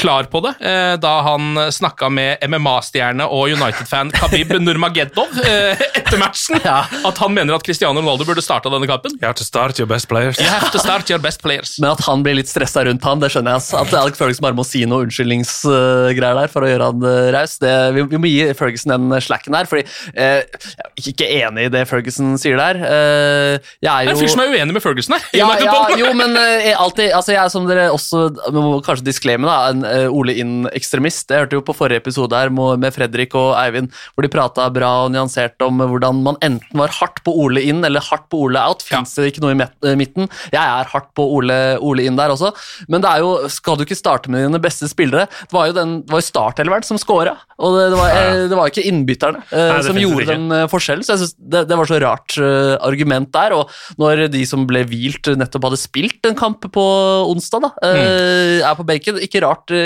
[0.00, 6.18] klar på det eh, da han snakka med MMA-stjerne og United-fan Khabib Nurmagedov eh, etter
[6.20, 6.60] matchen.
[6.64, 9.14] At han mener at Cristiano Ronaldo burde starta denne kampen.
[9.20, 10.40] You have to start your best players.
[10.40, 11.76] You have to start your best players.
[11.80, 13.62] Men at han blir litt stressa rundt han, det skjønner jeg.
[13.62, 13.70] ass.
[13.76, 17.56] At Alec Ferguson bare må si noe unnskyldningsgreier der for å gjøre han eh, raus.
[17.60, 19.84] Vi, vi må gi Ferguson den slacken der, fordi
[20.14, 22.80] eh, jeg er ikke enig i det Ferguson sier der.
[22.80, 25.26] Eh, jeg Det er er en fyr som er uenig med Ferguson her.
[25.36, 29.46] ja, ja, jo, men eh, alltid, altså jeg er som dere også må kanskje disclaime,
[29.48, 31.30] da, en Ole Inn-ekstremist.
[31.30, 34.90] Jeg hørte jo på forrige episode her med Fredrik og Eivind, hvor de prata bra
[35.04, 38.62] og nyansert om hvordan man enten var hardt på Ole inn eller hardt på Ole
[38.62, 38.84] out.
[38.86, 40.30] Fins det ikke noe i eh, midten?
[40.52, 42.52] Jeg er hardt på Ole, Ole inn der også,
[42.90, 45.28] men det er jo, skal du ikke starte med dine beste spillere?
[45.46, 48.42] Det var jo, den, det var jo startelveren som scora, og det, det, var, eh,
[48.50, 50.36] det var ikke innbytterne eh, Nei, som gjorde ikke.
[50.36, 51.06] den eh, forskjellen.
[51.06, 53.54] Så jeg synes det, det var så rart uh, argument der.
[53.56, 56.86] Og når de som ble hvilt, nettopp hadde spilt en kamp på
[57.30, 59.79] onsdag, da, eh, er på benken, ikke rart eh,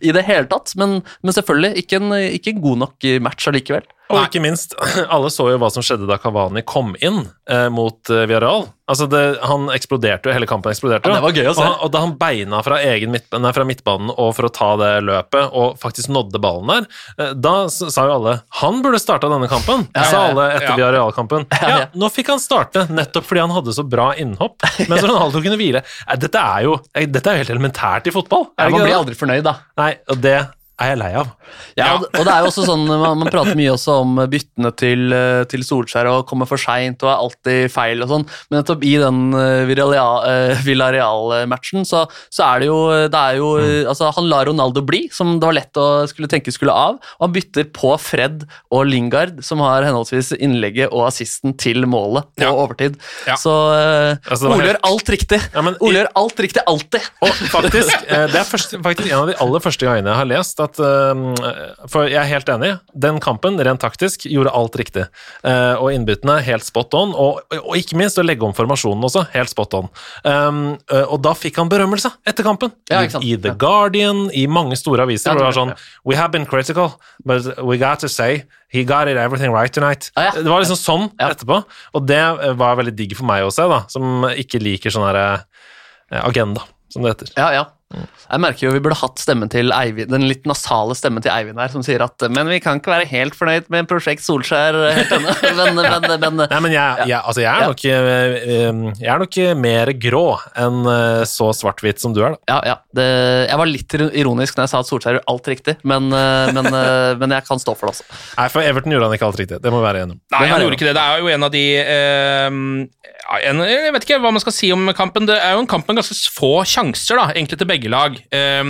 [0.00, 0.74] i det hele tatt.
[0.80, 3.86] Men, men selvfølgelig ikke en, ikke en god nok match allikevel.
[4.08, 4.74] Og ikke minst,
[5.14, 8.68] alle så jo hva som skjedde da Cavani kom inn eh, mot eh, Villarreal.
[8.88, 11.10] Altså det, Han eksploderte jo, hele kampen eksploderte.
[11.10, 11.60] Ja, det var gøy å se.
[11.60, 14.52] Og, han- og da han beina fra, egen midt, nei, fra midtbanen og for å
[14.56, 16.88] ta det løpet, og faktisk nådde ballen der,
[17.20, 19.84] eh, da sa jo alle han burde starta denne kampen.
[19.92, 20.76] Ja, sa alle etter Ja.
[20.80, 21.44] Villarreal-kampen.
[21.68, 25.60] Ja, nå fikk han starte, nettopp fordi han hadde så bra innhopp, mens Ronaldo kunne
[25.60, 25.84] hvile.
[26.08, 28.48] Eh, Dette er jo, eh, dette er jo helt elementært i fotball.
[28.56, 29.58] Man blir aldri fornøyd, da.
[29.76, 30.38] Nei, og det
[30.80, 31.30] er jeg lei av.
[31.78, 35.08] Ja, og det er jo også sånn, man, man prater mye også om byttene til,
[35.14, 38.84] eh, til Solskjær og kommer for seint og er alltid feil og sånn, men nettopp
[38.86, 42.78] i den eh, Villarreal- eh, Villarreal-matchen så, så er det jo,
[43.10, 43.88] det er jo mm.
[43.90, 47.26] altså Han lar Ronaldo bli, som det var lett å skulle tenke skulle av, og
[47.26, 52.46] han bytter på Fred og Lingard, som har henholdsvis innlegget og assisten til målet på
[52.46, 52.52] Ja.
[52.54, 52.96] overtid.
[53.26, 53.36] Ja.
[53.40, 55.38] Så uh, Altså, Ole gjør alt riktig.
[55.54, 57.04] Ja, men i- Ole gjør alt riktig alltid.
[57.24, 60.28] Og faktisk, eh, det er først, faktisk en av de aller første gangene jeg har
[60.30, 62.74] lest at eh, For jeg er helt enig.
[62.92, 65.06] Den kampen, rent taktisk, gjorde alt riktig.
[65.42, 67.14] Eh, Og innbyttene helt spot on.
[67.16, 69.88] Og, og ikke minst å legge om formasjonen også, helt spot on.
[70.24, 70.60] Um,
[70.92, 72.74] eh, Og da fikk han berømmelse etter kampen.
[72.92, 73.54] Ja, I, The.
[73.58, 75.32] Guardian, i mange store aviser.
[75.32, 79.08] Ja, det var sånn We have been critical, but we got to say he got
[79.08, 80.10] it everything right tonight.
[80.14, 80.32] Ah, ja.
[80.36, 81.62] Det var liksom sånn etterpå.
[81.96, 85.06] Og det eh, var veldig digg for meg å se, da, som ikke liker sånn
[85.08, 87.32] her eh, agenda, som det heter.
[87.40, 87.64] Ja, ja.
[87.88, 91.56] Jeg merker jo vi burde hatt stemmen til Eivind, den litt nasale stemmen til Eivind
[91.60, 95.14] her, som sier at men vi kan ikke være helt fornøyd med Prosjekt Solskjær helt
[95.16, 95.32] ennå.
[95.58, 99.38] Men, men, men, Nei, men jeg, jeg, altså jeg, er nok, eh, jeg er nok
[99.58, 100.22] mer grå
[100.60, 102.40] enn eh, så svart-hvitt som du er, da.
[102.52, 102.76] ja, ja.
[102.94, 103.06] Det,
[103.48, 106.68] jeg var litt ironisk når jeg sa at Solskjær gjør alt riktig, men, eh, men,
[106.68, 108.20] eh, men jeg kan stå for det også.
[108.38, 109.60] Nei, for Everton gjorde han ikke alt riktig.
[109.64, 110.22] Det må vi være enig om.
[110.36, 110.96] Nei, han gjorde ikke det.
[110.98, 112.60] Det er jo en av de eh,
[113.08, 115.26] ja, Jeg vet ikke hva man skal si om kampen.
[115.28, 118.16] Det er jo en kamp med ganske få sjanser, da, egentlig til begge lag.
[118.32, 118.62] Eh,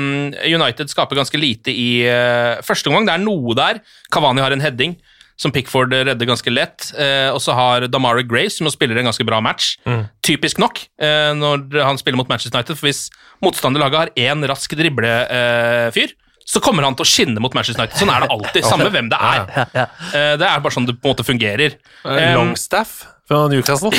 [0.50, 3.06] United skaper ganske lite i eh, første omgang.
[3.06, 3.78] Det er noe der.
[4.10, 4.96] Kavani har en heading
[5.38, 6.88] som Pickford redder ganske lett.
[6.98, 9.76] Eh, og så har Damara Gray, som spiller en ganske bra match.
[10.26, 13.04] Typisk nok eh, når han spiller mot Manchester United, for hvis
[13.44, 16.16] motstanderlaget har én rask driblefyr,
[16.48, 18.00] så kommer han til å skinne mot Manchester United.
[18.00, 19.54] Sånn er det alltid, samme hvem det er.
[19.76, 21.78] Eh, det er bare sånn det på en måte fungerer.
[22.08, 23.90] Eh, Longstaff fra Newcastle.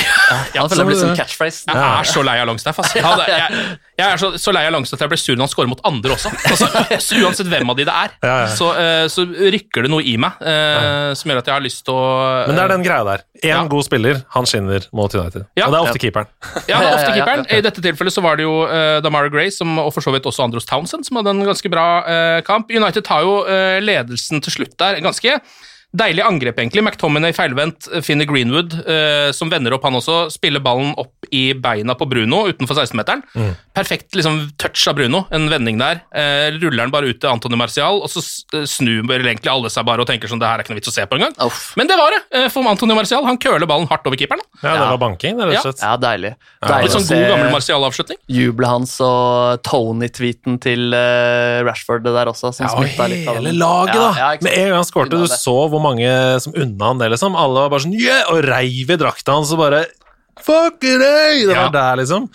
[0.56, 1.62] Ja, det blir sånn catchphrase.
[1.70, 2.80] jeg er så lei av Longstaff.
[2.82, 2.98] Altså.
[2.98, 3.68] Jeg, hadde- jeg,
[4.00, 5.82] jeg er så, så lei av Longstaff at jeg blir sur når han scorer mot
[5.86, 6.32] andre også.
[6.50, 6.68] Altså,
[7.06, 8.16] så uansett hvem av de det er.
[8.58, 11.84] Så, eh, så rykker det noe i meg eh, som gjør at jeg har lyst
[11.86, 12.04] til å
[12.50, 13.24] Men det er den greia der.
[13.40, 13.60] Én Ja.
[13.70, 15.46] god spiller, han skinner mot United.
[15.56, 15.66] Ja.
[15.68, 16.28] Og det er ofte keeperen.
[16.68, 17.46] Ja, det er ofte keeperen.
[17.54, 20.26] I dette tilfellet så var det jo uh, Damara Gray som, og for så vidt
[20.28, 22.70] også Andros Townsend som hadde en ganske bra uh, kamp.
[22.74, 25.00] United tar jo uh, ledelsen til slutt der.
[25.04, 25.38] Ganske
[25.96, 26.82] deilig angrep, egentlig.
[26.84, 30.30] McTominay feilvendt, eh, finner Greenwood, eh, som vender opp han også.
[30.30, 33.22] Spiller ballen opp i beina på Bruno utenfor 16-meteren.
[33.34, 33.56] Mm.
[33.74, 36.02] Perfekt liksom, touch av Bruno, en vending der.
[36.14, 38.22] Eh, ruller han bare ut til Antony Martial, og så
[38.54, 40.90] eh, snur egentlig alle seg bare og tenker sånn det her er ikke noe vits
[40.90, 41.34] å se på engang.
[41.76, 43.24] Men det var det, eh, for Antony Martial.
[43.26, 44.42] Han køler ballen hardt over keeperen.
[44.62, 45.82] Ja, det var banking, det, rett og slett.
[45.82, 46.34] Ja, deilig.
[46.36, 48.18] Litt deilig sånn god, gammel Martial-avslutning.
[48.30, 53.28] jubelet hans og Tony-tweeten til eh, Rashford det der også, som Ja, og smitta litt.
[53.28, 54.10] av hele laget, da!
[54.18, 54.42] Ja, ja.
[54.44, 56.10] Med en gang han skårte, du så hvor mange
[56.44, 57.36] som unna han det, liksom.
[57.38, 58.24] Alle var bare sånn yeah!
[58.32, 59.84] og reiv i drakta hans og bare
[60.40, 61.42] Fuck it, hey!
[61.44, 61.66] Det Ja.
[61.68, 62.30] var der, liksom.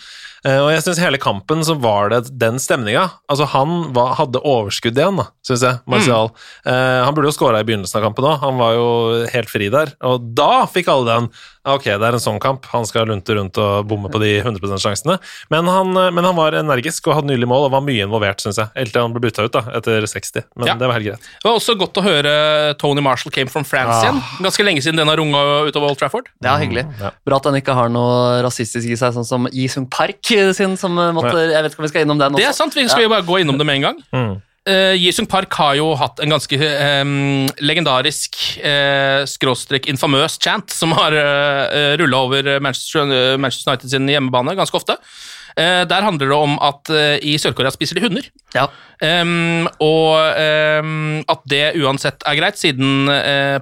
[0.46, 3.08] Eh, Og jeg syns hele kampen så var det den stemninga.
[3.32, 6.30] Altså, han var, hadde overskudd igjen, da, syns jeg, Martial.
[6.66, 8.88] Eh, han burde jo skåra i begynnelsen av kampen òg, han var jo
[9.34, 9.96] helt fri der.
[10.06, 11.30] Og da fikk alle den
[11.66, 14.78] Ok, det er en sånn kamp, han skal lunte rundt og bomme på de 100%
[14.84, 15.16] sjansene.
[15.50, 18.38] Men han, eh, men han var energisk og hadde nylig mål og var mye involvert,
[18.38, 18.70] syns jeg.
[18.76, 20.44] Helt til han ble bytta ut da, etter 60.
[20.62, 20.76] Men Ja.
[20.78, 21.26] det var helt greit.
[21.42, 24.04] Det var også godt å høre Tony Marshall came from France Ah.
[24.12, 24.22] igjen.
[24.46, 26.30] Ganske lenge siden den har runga utover Old Trafford.
[26.44, 26.86] Ja, hyggelig.
[27.02, 27.10] ja.
[27.26, 30.22] Bra at han ikke har noe rasistisk i seg, sånn som Isung Park
[30.58, 32.42] sin, som eh, måtte Jeg vet ikke om vi skal innom den også.
[32.42, 34.04] Det er sant, vi skal jo bare gå innom det med en gang.
[34.16, 34.36] Mm.
[34.66, 37.04] Uh, Jisung Park har jo hatt en ganske eh,
[37.62, 44.10] legendarisk, uh, skråstrek infamøs chant, som har uh, rulla over Manchester, uh, Manchester United sin
[44.10, 44.98] hjemmebane ganske ofte.
[45.54, 46.90] Uh, der handler det om at
[47.22, 48.26] i Sør-Korea spiser de hunder.
[48.58, 48.66] Ja.
[49.06, 50.18] Um, og
[50.82, 53.10] um, at det uansett er greit, siden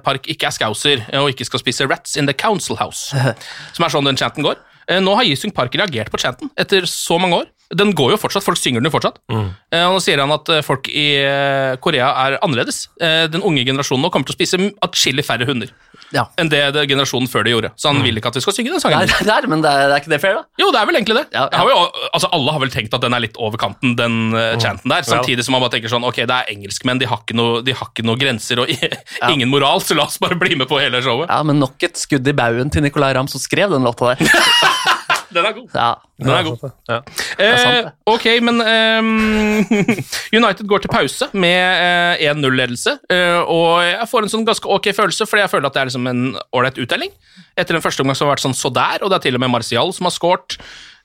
[0.06, 3.12] Park ikke er scouser eh, og ikke skal spise rats in the council house.
[3.76, 4.56] som er sånn den chanten går.
[4.88, 7.50] Eh, nå har Jisung Park reagert på chanten etter så mange år.
[7.74, 9.16] Den går jo fortsatt, folk synger den jo fortsatt.
[9.32, 9.48] Mm.
[9.88, 12.84] og nå sier han at eh, folk i eh, Korea er annerledes.
[13.00, 15.72] Eh, den unge generasjonen nå kommer til å spise atskillig færre hunder
[16.14, 16.28] Ja.
[16.38, 17.70] enn det, det generasjonen før det gjorde.
[17.80, 19.02] Så han vil ikke at vi skal synge den sangen.
[19.10, 20.44] Det er, men det er, det er ikke det fair, da?
[20.60, 21.24] Jo, det er vel egentlig det.
[21.34, 21.60] Ja, ja.
[21.60, 21.80] Har jo,
[22.12, 25.06] altså, alle har vel tenkt at den er litt over kanten, den uh, chanten der.
[25.08, 27.74] Samtidig som man bare tenker sånn Ok, det er engelskmenn, de har ikke noe, de
[27.76, 28.70] har ikke noe grenser og
[29.32, 31.30] ingen moral, så la oss bare bli med på hele showet.
[31.30, 34.22] Ja, men nok et skudd i baugen til Nicolay Ramm som skrev den låta der.
[35.34, 35.68] Den er god.
[35.74, 36.64] Ja, Den er god.
[36.88, 36.98] Ja.
[37.42, 39.64] Eh, ok, men ehm,
[40.38, 44.90] United går til pause med eh, 1-0-ledelse, eh, og jeg får en sånn ganske ok
[44.94, 47.10] følelse, fordi jeg føler at det er liksom en ålreit uttelling.
[47.58, 49.44] Etter den første omgang som har vært sånn så der, og det er til og
[49.44, 50.58] med Martial som har scoret.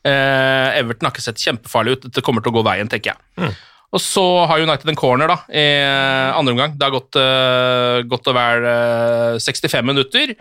[0.05, 3.51] Eh, Everton har ikke sett kjempefarlig ut, dette kommer til å gå veien, tenker jeg.
[3.89, 5.65] Og så har United en corner da, i
[6.37, 6.75] andre omgang.
[6.77, 10.35] Det har gått uh, godt og vel uh, 65 minutter.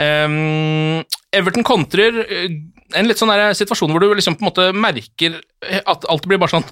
[0.00, 1.04] Ehm,
[1.34, 2.56] Everton kontrer eh,
[2.94, 6.52] en litt sånn situasjon hvor du liksom på en måte merker at alt blir bare
[6.52, 6.66] sånn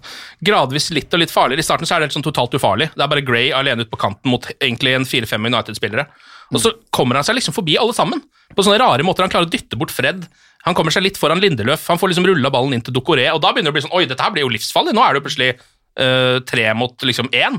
[0.44, 1.64] gradvis litt og litt farligere.
[1.64, 2.90] I starten så er det helt sånn totalt ufarlig.
[2.94, 6.06] Det er bare Gray alene ute på kanten mot egentlig en 4-5 United-spillere.
[6.52, 8.22] Og så kommer han seg liksom forbi alle sammen.
[8.52, 9.24] På sånne rare måter.
[9.24, 10.26] Han klarer å dytte bort Fred.
[10.66, 11.88] Han kommer seg litt foran Lindeløf.
[11.90, 13.96] Han får liksom rulla ballen inn til Dokoré, og da begynner det å bli sånn
[13.98, 14.94] Oi, dette her blir jo livsfarlig.
[14.94, 17.58] Nå er det jo plutselig uh, tre mot liksom én.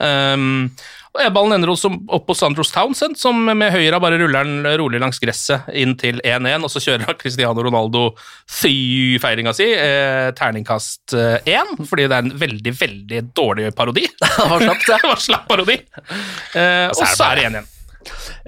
[0.00, 0.70] Um,
[1.12, 5.20] Ballen ender også opp på Sandros Townsend, som med høyre bare ruller den rolig langs
[5.20, 8.06] gresset inn til 1-1, og så kjører Cristiano Ronaldo
[8.48, 11.12] Fy feiringa si, eh, terningkast
[11.44, 14.06] én, fordi det er en veldig, veldig dårlig parodi.
[14.22, 15.00] det var slapt, ja.
[15.04, 15.76] det var slapp parodi.
[16.56, 17.70] Eh, og så er det 1 igjen.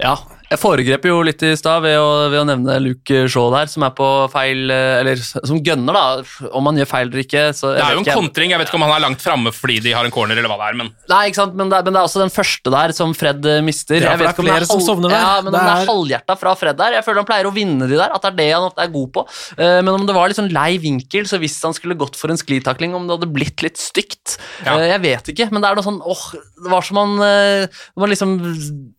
[0.01, 0.17] Ja,
[0.51, 1.95] jeg foregrep jo litt i stad ved,
[2.31, 6.49] ved å nevne Luke Shaw der, som er på feil eh, Eller som gønner, da.
[6.55, 7.43] Om han gjør feil eller ikke.
[7.57, 9.53] Så jeg Det er jo en kontring, jeg vet ikke om han er langt framme
[9.55, 11.79] fordi de har en corner, eller hva det er, men Nei, ikke sant, men det,
[11.79, 13.97] er, men det er også den første der som Fred eh, mister.
[14.01, 15.19] Ja, for det er flere om flere som sovner der.
[15.25, 16.97] Ja, men om Det det er- er halvhjerta fra Fred der.
[16.99, 18.93] Jeg føler han pleier å vinne de der, at det er det han ofte er
[18.95, 19.25] god på.
[19.57, 22.29] Eh, Men om det var litt sånn lei vinkel, så hvis han skulle gått for
[22.33, 24.77] en sklitakling, om det hadde blitt litt stygt Ja.
[24.79, 26.23] Jeg vet ikke, men det er noe sånn åh,
[26.63, 28.31] det var som han eh, liksom,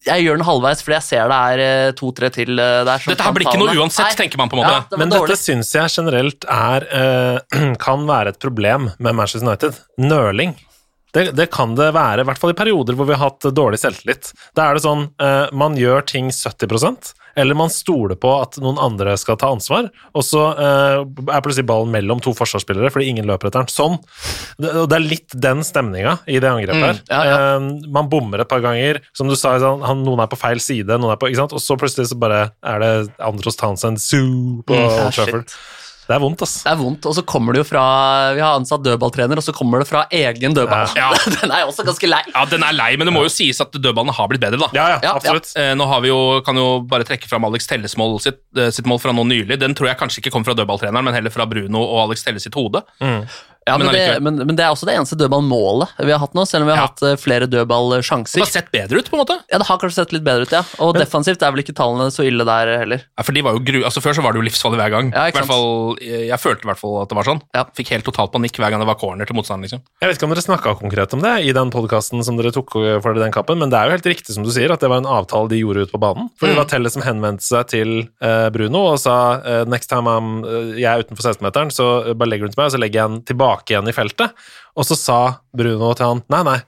[0.07, 2.99] Jeg gjør den halvveis fordi jeg ser det er eh, to-tre til eh, der.
[3.03, 4.19] som Dette her blir ikke noe uansett, Nei.
[4.25, 4.73] tenker man på en måte.
[4.75, 5.31] Ja, det Men dårlig.
[5.33, 9.79] dette syns jeg generelt er eh, kan være et problem med Manchester United.
[10.03, 10.57] Nøling.
[11.17, 13.79] Det, det kan det være, i hvert fall i perioder hvor vi har hatt dårlig
[13.81, 14.33] selvtillit.
[14.59, 18.79] Da er det sånn eh, man gjør ting 70 eller man stoler på at noen
[18.81, 23.29] andre skal ta ansvar, og så eh, er plutselig ballen mellom to forsvarsspillere fordi ingen
[23.29, 23.73] løper etter den.
[23.73, 23.99] Sånn.
[24.57, 27.03] Det, og det er litt den stemninga i det angrepet her.
[27.13, 27.39] ja, ja.
[27.57, 29.03] Eh, man bommer et par ganger.
[29.17, 31.57] Som du sa, sånn, han, noen er på feil side, noen er på, ikke sant?
[31.57, 35.59] og så plutselig så bare er det Andros Townsend Zoo på ja, Old Trafford.
[36.07, 36.55] Det er vondt, ass.
[36.63, 37.83] Det er vondt, og så kommer det jo fra
[38.37, 40.93] Vi har ansatt dødballtrener, og så kommer det fra egen dødball.
[40.95, 41.09] Ja.
[41.41, 42.23] Den er også ganske lei.
[42.31, 44.69] Ja, den er lei, men det må jo sies at dødballene har blitt bedre, da.
[44.77, 45.51] Ja, ja, absolutt.
[45.57, 45.75] Ja.
[45.79, 48.87] nå har vi jo, kan jo bare trekke fram Alex Telles mål sitt, eh, sitt
[48.89, 49.59] mål fra nå nylig.
[49.63, 52.47] Den tror jeg kanskje ikke kom fra dødballtreneren, men heller fra Bruno og Alex Telles
[52.47, 52.85] sitt hode.
[53.67, 56.37] Ja, men, Men det, men, men det er også det eneste dødballmålet vi har hatt
[56.39, 56.87] nå, selv om vi har Ja.
[56.87, 58.39] hatt flere dødballsjanser.
[58.39, 59.37] Det har sett bedre ut, på en måte.
[59.51, 60.63] Ja, det har kanskje sett litt bedre ut, ja.
[60.85, 63.03] Og defensivt er vel ikke tallene så ille der heller.
[63.19, 63.81] Ja, for de var jo gru...
[63.83, 65.11] Altså, Før så var det jo livsfarlig hver gang.
[65.17, 67.43] Ja, fall, jeg, følte i hvert fall at det var sånn.
[67.57, 67.65] Ja.
[67.77, 69.67] Fikk helt totalt panikk hver gang det var corner til motstanderen.
[69.67, 69.83] liksom.
[70.03, 72.71] Jeg vet ikke om dere snakka konkret om det i den podkasten som dere tok
[72.77, 74.91] for dere den kappen, men det er jo helt riktig som du sier, at det
[74.93, 76.31] var en avtale de gjorde ute på banen.
[76.39, 80.07] For det var Telle som henvendte seg til uh, Bruno og sa uh, next time
[80.11, 82.75] I'm, uh, jeg er utenfor 16-meteren, så eh, bare legger du den til meg, og
[82.77, 84.33] så legger jeg den tilbake igjen i feltet.
[84.77, 85.19] Og så sa
[85.57, 86.59] Bruno til han nei, nei,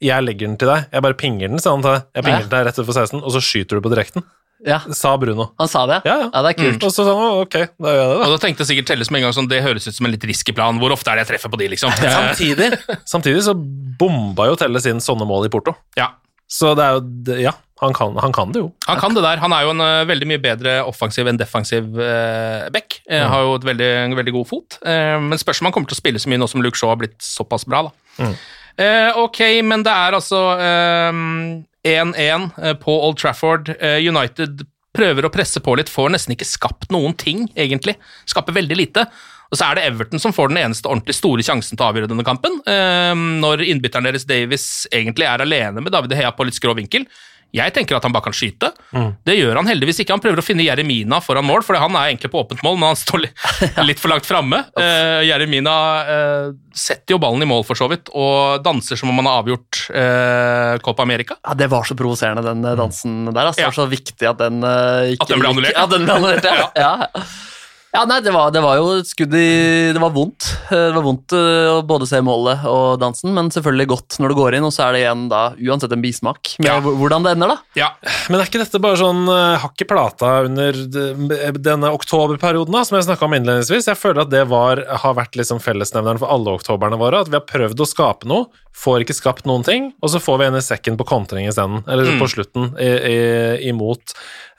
[0.00, 2.02] jeg legger den til deg, jeg bare pinger den, sa han til deg.
[2.14, 2.42] Jeg pinger Ja.
[2.44, 4.22] den til deg rett utenfor 16, og så skyter du på direkten.
[4.66, 5.52] Ja, Sa Bruno.
[5.58, 6.00] han sa det?
[6.04, 6.42] Ja, ja.
[6.42, 6.82] det er kult.
[6.82, 8.24] Og så sa han ok, da gjør jeg det, da.
[8.26, 10.24] Og da tenkte sikkert Telles med en gang sånn, det høres ut som en litt
[10.26, 10.78] risky plan.
[10.82, 11.90] Hvor ofte er det jeg treffer på de, liksom?
[11.94, 12.72] Samtidig,
[13.06, 15.76] samtidig så bomba jo Telles inn sånne mål i Porto.
[15.96, 16.08] ja.
[16.48, 18.70] Så det er jo Ja, han kan, han kan det jo.
[18.88, 19.38] Han kan det der.
[19.38, 22.98] Han er jo en uh, veldig mye bedre offensiv enn defensiv uh, back.
[23.06, 23.26] Mm.
[23.30, 24.78] Har jo et veldig, veldig god fot.
[24.82, 26.90] Eh, men spørs om han kommer til å spille så mye nå som Luke Shaw
[26.90, 28.32] har blitt såpass bra, da.
[28.78, 31.22] Eh, ok, men det er altså eh,
[31.86, 33.70] 1-1 eh, på Old Trafford.
[33.78, 34.62] Eh, United
[34.98, 37.96] prøver å presse på litt, får nesten ikke skapt noen ting, egentlig.
[38.30, 39.06] Skaper veldig lite.
[39.48, 42.10] Og så er det Everton som får den eneste ordentlig store sjansen til å avgjøre
[42.10, 46.58] denne kampen, eh, når innbytteren deres Davis egentlig er alene med David Hea på litt
[46.58, 47.08] skrå vinkel.
[47.56, 48.68] Jeg tenker at han bare kan skyte.
[49.24, 50.12] Det gjør han heldigvis ikke.
[50.12, 52.90] Han prøver å finne Jeremina foran mål, for han er egentlig på åpent mål, men
[52.90, 53.24] han står
[53.88, 54.60] litt, for langt framme.
[54.76, 55.76] Uh, Jeremina
[56.12, 59.40] eh, setter jo ballen i mål, for så vidt, og danser som om han har
[59.40, 61.38] avgjort uh, Copa America.
[61.40, 63.48] Ja, Det var så provoserende, den dansen der.
[63.48, 63.64] Altså.
[63.64, 63.70] Ja.
[63.70, 66.18] Det var så viktig at den eh, ikke At den ble annullert, Ja, den ble
[66.20, 66.68] annullert, ja.
[66.76, 67.24] ja.
[67.88, 70.44] Ja, nei, det var, det var jo et skudd i Det var vondt.
[70.68, 74.32] Eh, Det var vondt eh, å både se målet og dansen, men selvfølgelig godt når
[74.34, 76.76] det går inn, og så er det igjen da uansett en bismak med Ja.
[76.84, 77.58] hvordan det ender, da.
[77.80, 77.88] Ja,
[78.28, 80.76] Men er ikke dette bare sånn uh, hakk i plata under
[81.56, 83.88] denne oktoberperioden, da, som jeg snakka om innledningsvis?
[83.88, 87.24] Jeg føler at det var, har vært liksom fellesnevneren for alle oktoberne våre.
[87.24, 90.36] At vi har prøvd å skape noe, får ikke skapt noen ting, og så får
[90.38, 91.80] vi en i sekken på kontring isteden.
[91.90, 93.16] Eller på slutten, i, i,
[93.72, 94.12] imot.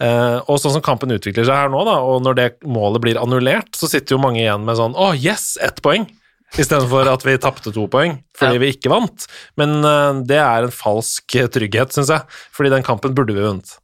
[0.04, 3.19] Eh, og sånn som kampen utvikler seg her nå, da, og når det målet blir
[3.22, 6.08] annullert, så sitter jo mange igjen med sånn Å, yes, ett poeng!
[6.58, 8.60] Istedenfor at vi tapte to poeng fordi Ja.
[8.64, 9.28] vi ikke vant.
[9.60, 12.24] Men eh, det er en falsk trygghet, syns jeg.
[12.56, 13.76] Fordi den kampen burde vi vunnet.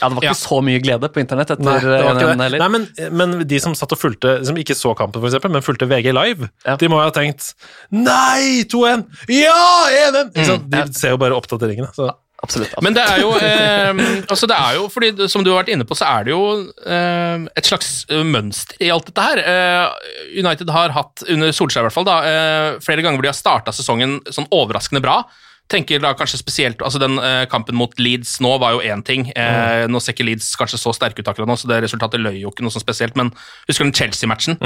[0.00, 0.38] Ja, Det var ikke Ja.
[0.40, 2.40] så mye glede på internett etter Nei, det var ikke det.
[2.40, 2.58] heller.
[2.58, 5.62] Nei, men, men de som satt og fulgte, som ikke så kampen, for eksempel, men
[5.62, 6.74] fulgte VG live, Ja.
[6.80, 7.52] de må jo ha tenkt
[7.92, 9.04] Nei, 2-1!
[9.28, 10.32] Ja, 1-1!
[10.34, 10.66] Ikke sant?
[10.72, 11.92] De ser jo bare oppdateringene.
[11.94, 12.08] Så.
[12.44, 12.74] Absolutt.
[12.84, 15.86] Men det er jo eh, altså det er jo, fordi Som du har vært inne
[15.88, 16.42] på, så er det jo
[16.84, 19.40] eh, et slags eh, mønster i alt dette her.
[19.40, 20.12] Eh,
[20.44, 23.38] United har hatt, under Solskjær i hvert fall, da, eh, flere ganger hvor de har
[23.38, 25.22] starta sesongen sånn overraskende bra.
[25.72, 29.30] Tenker da kanskje spesielt, altså Den eh, kampen mot Leeds nå var jo én ting.
[29.32, 32.36] Eh, Nå ser ikke Leeds kanskje så sterke ut akkurat nå, så det resultatet løy
[32.42, 33.16] jo ikke noe sånn spesielt.
[33.16, 33.32] Men
[33.68, 34.58] husker du den Chelsea-matchen?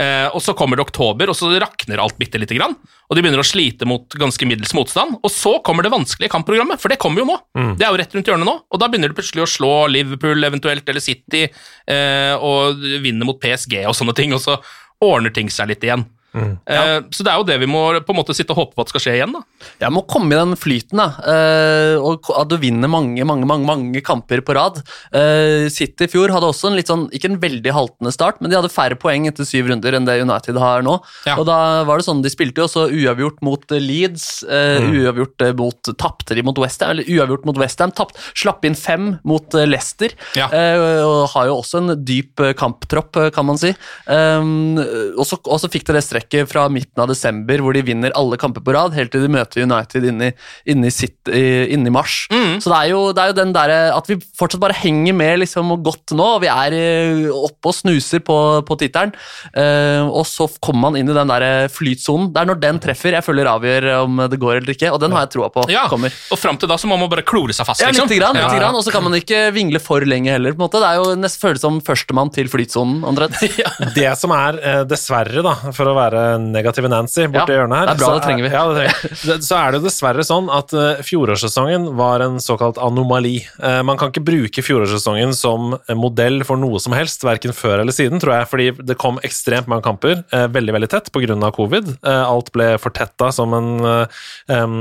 [0.00, 2.72] Eh, og så kommer det oktober, og så rakner alt bitte lite grann.
[3.10, 5.18] Og de begynner å slite mot ganske middels motstand.
[5.20, 7.36] Og så kommer det vanskelige kampprogrammet, for det kommer jo nå.
[7.76, 8.54] Det er jo rett rundt hjørnet nå.
[8.70, 11.50] Og da begynner de plutselig å slå Liverpool eventuelt, eller City,
[11.86, 14.56] eh, og vinne mot PSG og sånne ting, og så
[15.04, 16.06] ordner ting seg litt igjen.
[16.34, 18.84] Eh, så det er jo det vi må på en måte sitte og håpe på
[18.84, 19.34] at skal skje igjen.
[19.34, 19.42] da.
[19.82, 21.08] Jeg må komme i den flyten, da.
[21.26, 24.80] eh, og at du vinner mange mange, mange, mange kamper på rad.
[25.16, 28.50] Eh, City i fjor hadde også en litt sånn, ikke en veldig haltende start, men
[28.52, 30.98] de hadde færre poeng etter syv runder enn det United har nå.
[31.26, 31.36] Ja.
[31.40, 34.90] Og da var det sånn, De spilte jo også uavgjort mot eh, Leeds, mm.
[35.02, 37.92] uavgjort eh, mot Tapte de mot Westham, eller uavgjort mot Westham.
[38.38, 40.48] Slapp inn fem mot eh, Leicester, Ja.
[40.54, 43.72] eh, og har jo også en dyp eh, kamptropp, eh, kan man si.
[44.06, 44.78] Um,
[45.18, 48.62] og så fikk de det strekket fra midten av desember, hvor de vinner alle kamper
[48.64, 50.34] på rad, helt til de møter United inne i,
[50.72, 52.26] inne i, sitt, i, inne i mars.
[52.30, 55.40] Så det er, jo, det er jo den derre at vi fortsatt bare henger med
[55.42, 59.14] liksom, og godt nå, og vi er eh, oppe og snuser på, på tittelen.
[59.54, 62.30] Uh, og så kommer man inn i den der flytsonen.
[62.34, 65.14] Det er når den treffer jeg føler avgjør om det går eller ikke, og den
[65.14, 66.12] har jeg troa på Ja, kommer.
[66.32, 68.08] Og fram til da så må man bare klore seg fast, Ja, liksom.
[68.08, 68.58] lite grann, Ja, ja.
[68.60, 70.54] grann, og så kan man ikke vingle for lenge heller.
[70.56, 70.82] på en måte.
[70.82, 73.38] Det er jo nesten føles som førstemann til flytsonen, omtrent.
[73.98, 76.09] Det som er, eh, dessverre, da, for å være
[76.42, 78.50] negative Nancy borti Ja, hjørnet her det er bra, så det trenger vi.
[78.52, 82.80] Ja, det trenger Så er det jo dessverre sånn at eh, fjorårssesongen var en såkalt
[82.82, 83.36] anomali.
[83.62, 87.94] Eh, man kan ikke bruke fjorårssesongen som modell for noe som helst, verken før eller
[87.94, 91.50] siden, tror jeg, fordi det kom ekstremt mange kamper eh, veldig veldig tett pga.
[91.54, 91.92] covid.
[92.06, 94.76] Alt ble fortetta som en um,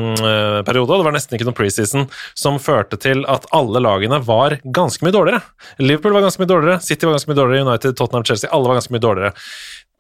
[0.65, 4.57] periode, og det var nesten ikke noe preseason, som førte til at alle lagene var
[4.63, 5.41] ganske mye dårligere.
[5.81, 8.79] Liverpool var ganske mye dårligere, City var ganske mye dårligere, United, Tottenham, Chelsea, alle var
[8.79, 9.33] ganske mye dårligere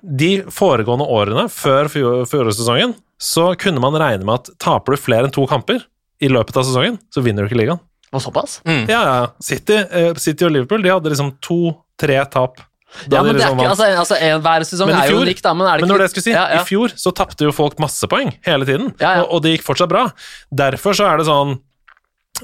[0.01, 5.27] de foregående årene, før fjor- fjorårssesongen, så kunne man regne med at taper du flere
[5.27, 5.83] enn to kamper
[6.23, 7.81] i løpet av sesongen, så vinner du ikke ligaen.
[8.15, 8.61] Og såpass?
[8.65, 8.87] Mm.
[8.89, 9.27] Ja, ja.
[9.43, 12.57] City, eh, City og Liverpool de hadde liksom to-tre tap.
[13.05, 15.11] Da Ja, men de det er liksom ikke, altså, altså en, Hver sesong fjor, er
[15.13, 16.61] jo lik, da, men er det Men ikke når det jeg skulle si, ja, ja.
[16.63, 19.21] i fjor så tapte jo folk masse poeng hele tiden, Ja, ja.
[19.27, 20.07] Og, og det gikk fortsatt bra.
[20.49, 21.59] Derfor så er det sånn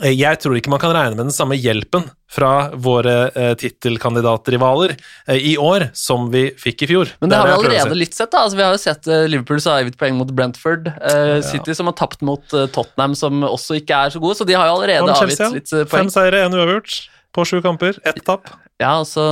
[0.04, 4.96] Jeg tror ikke man kan regne med den samme hjelpen fra våre eh, tittelkandidatrivaler
[5.28, 7.14] eh, i år som vi fikk i fjor.
[7.22, 8.32] Men det har vi er allerede litt sett.
[8.34, 10.90] da, altså Vi har jo sett eh, Liverpool har avgitt poeng mot Brentford.
[11.00, 14.40] eh, City som har tapt mot eh, Tottenham, som også ikke er så gode.
[14.40, 16.06] Så de har jo allerede avgitt litt eh, poeng.
[16.06, 17.00] Fem seire, én uavgjort
[17.36, 18.00] på sju kamper.
[18.08, 18.52] Ett tap.
[18.76, 19.24] Ja, altså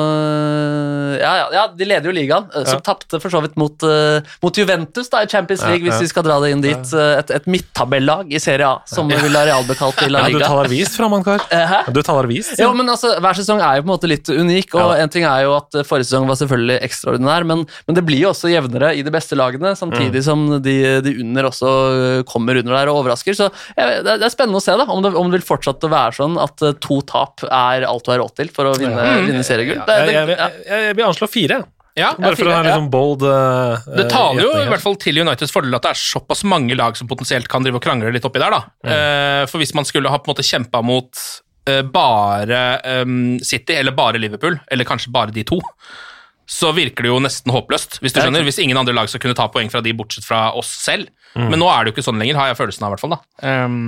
[1.19, 2.83] ja, ja, ja, de leder jo ligaen, eh, som Ja.
[2.93, 5.91] tapte for så vidt mot, uh, mot Juventus da, i Champions League, ja.
[5.91, 6.93] hvis vi skal dra det inn dit.
[6.95, 10.39] eh, Et, et midttabellag i Serie A, som Villarreal ha kalt i La Ja, du
[10.39, 11.43] taler vist, Framankar.
[11.51, 11.81] Eh, Hæ?
[11.91, 12.55] Du taler vist.
[12.59, 15.03] Jo, men altså, Hver sesong er jo på en måte litt unik, og Ja.
[15.03, 18.29] en ting er jo at forrige sesong var selvfølgelig ekstraordinær, men, men det blir jo
[18.31, 20.23] også jevnere i de beste lagene, samtidig Mm.
[20.23, 23.35] som de, de under også kommer under der og overrasker.
[23.35, 25.91] Så det, det er spennende å se da, om det, om det vil fortsette å
[25.91, 29.45] være sånn at to tap er alt du har råd til for å vinne, vinne
[29.47, 29.81] seriegull.
[29.87, 31.63] Det- Jeg, jeg, jeg, jeg vil anslå fire.
[31.93, 34.95] Ja, Bare for å ha en sånn bold uh, Det taler jo i hvert fall
[34.97, 38.09] til Uniteds fordel at det er såpass mange lag som potensielt kan drive og krangle
[38.15, 38.49] litt oppi der.
[38.55, 38.61] da.
[38.89, 41.13] Eh, for hvis man skulle ha på en måte kjempa mot
[41.69, 42.63] uh, bare
[43.03, 45.59] um, City eller bare Liverpool, eller kanskje bare de to,
[46.53, 47.97] så virker det jo nesten håpløst.
[48.03, 50.51] Hvis du skjønner, hvis ingen andre lag skal kunne ta poeng fra de bortsett fra
[50.59, 51.09] oss selv.
[51.33, 52.91] Men nå er det jo ikke sånn lenger, har jeg følelsen av.
[52.91, 53.21] i hvert fall da.
[53.41, 53.79] Um,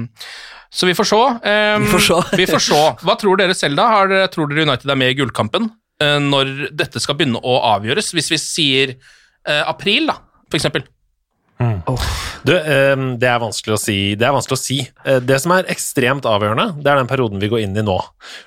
[0.74, 1.20] så vi får se.
[1.46, 2.18] Um, Vi får se.
[2.42, 2.82] vi får se.
[3.06, 3.86] Hva tror dere selv, da?
[3.94, 5.70] Har tror dere United er med i gullkampen
[6.02, 8.10] uh, når dette skal begynne å avgjøres?
[8.18, 10.18] Hvis vi sier uh, april, da,
[10.50, 10.88] for eksempel.
[12.46, 13.96] Du, eh, det er vanskelig å si.
[14.20, 14.76] Det er vanskelig å si.
[15.06, 17.96] Eh, Det som er ekstremt avgjørende, det er den perioden vi går inn i nå.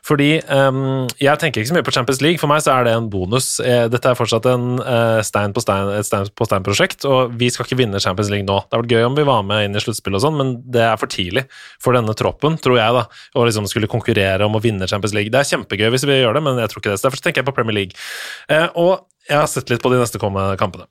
[0.07, 0.79] Fordi eh,
[1.19, 2.39] jeg tenker ikke så mye på Champions League.
[2.39, 3.49] For meg så er det en bonus.
[3.65, 7.49] Eh, Dette er fortsatt en eh, stein på stein, et stein på stein-prosjekt, og vi
[7.51, 8.61] skal ikke vinne Champions League nå.
[8.69, 10.85] Det hadde vært gøy om vi var med inn i sluttspillet og sånn, men det
[10.85, 11.47] er for tidlig
[11.83, 15.33] for denne troppen, tror jeg, da, å liksom skulle konkurrere om å vinne Champions League.
[15.35, 17.01] Det er kjempegøy hvis vi gjør det, men jeg tror ikke det.
[17.01, 17.99] Så derfor tenker jeg på Premier League.
[18.79, 20.87] Og jeg har sett litt på de neste kommende kampene.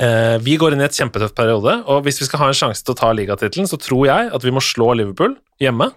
[0.00, 2.84] Eh, vi går inn i et kjempetøff periode, og hvis vi skal ha en sjanse
[2.84, 5.90] til å ta ligatittelen, så tror jeg at vi må slå Liverpool hjemme.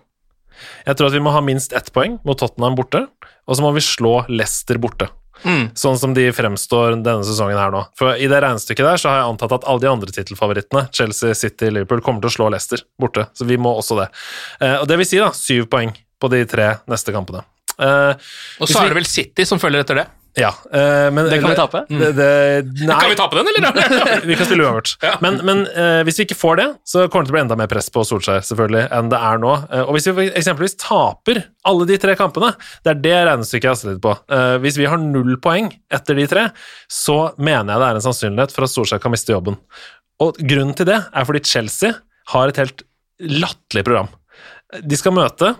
[0.88, 3.08] Jeg tror at vi må ha minst ett poeng mot Tottenham borte,
[3.48, 5.10] og så må vi slå Leicester borte.
[5.76, 7.82] Sånn som de fremstår denne sesongen her nå.
[7.99, 11.36] For i det regnestykket der så har jeg antatt at alle de andre tittelfavorittene, Chelsea,
[11.36, 13.26] City, Liverpool, kommer til å slå Leicester borte.
[13.36, 14.05] Så vi må også det.
[14.64, 15.91] Eh, og det vil si da syv poeng
[16.24, 17.43] på de tre neste kampene.
[17.76, 18.14] Eh,
[18.62, 20.08] Og så er det vel City som følger etter det.
[20.34, 21.84] Ja, eh, men Det kan vi tape.
[21.90, 22.28] Det, det,
[22.88, 24.22] nei, Kan vi tape den, eller?
[24.30, 24.94] vi kan spille uavgjort.
[25.06, 25.12] Ja.
[25.22, 27.58] Men, men uh, hvis vi ikke får det, så kommer det til å bli enda
[27.60, 29.52] mer press på Solskjær selvfølgelig, enn det er nå.
[29.70, 32.50] Uh, og hvis vi eksempelvis taper alle de tre kampene,
[32.82, 34.16] det er det regnestykket jeg har sett litt på.
[34.34, 36.48] Uh, hvis vi har null poeng etter de tre,
[36.90, 39.60] så mener jeg det er en sannsynlighet for at Solskjær kan miste jobben.
[40.24, 41.94] Og grunnen til det er fordi Chelsea
[42.34, 42.86] har et helt
[43.22, 44.10] latterlig program.
[44.82, 45.54] De skal møte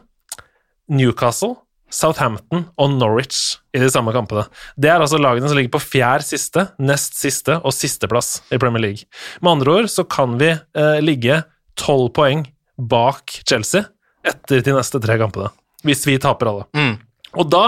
[0.94, 1.56] Newcastle,
[1.94, 4.48] Southampton og Norwich i de samme kampene.
[4.76, 8.82] Det er altså lagene som ligger på fjerd siste, nest siste og sisteplass i Premier
[8.88, 9.10] League.
[9.42, 11.44] Med andre ord så kan vi eh, ligge
[11.80, 13.86] tolv poeng bak Chelsea
[14.26, 15.52] etter de neste tre kampene,
[15.86, 16.66] hvis vi taper alle.
[16.78, 16.96] Mm.
[17.38, 17.66] Og da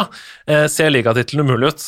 [0.48, 1.86] eh, ser ligatittelen umulig ut.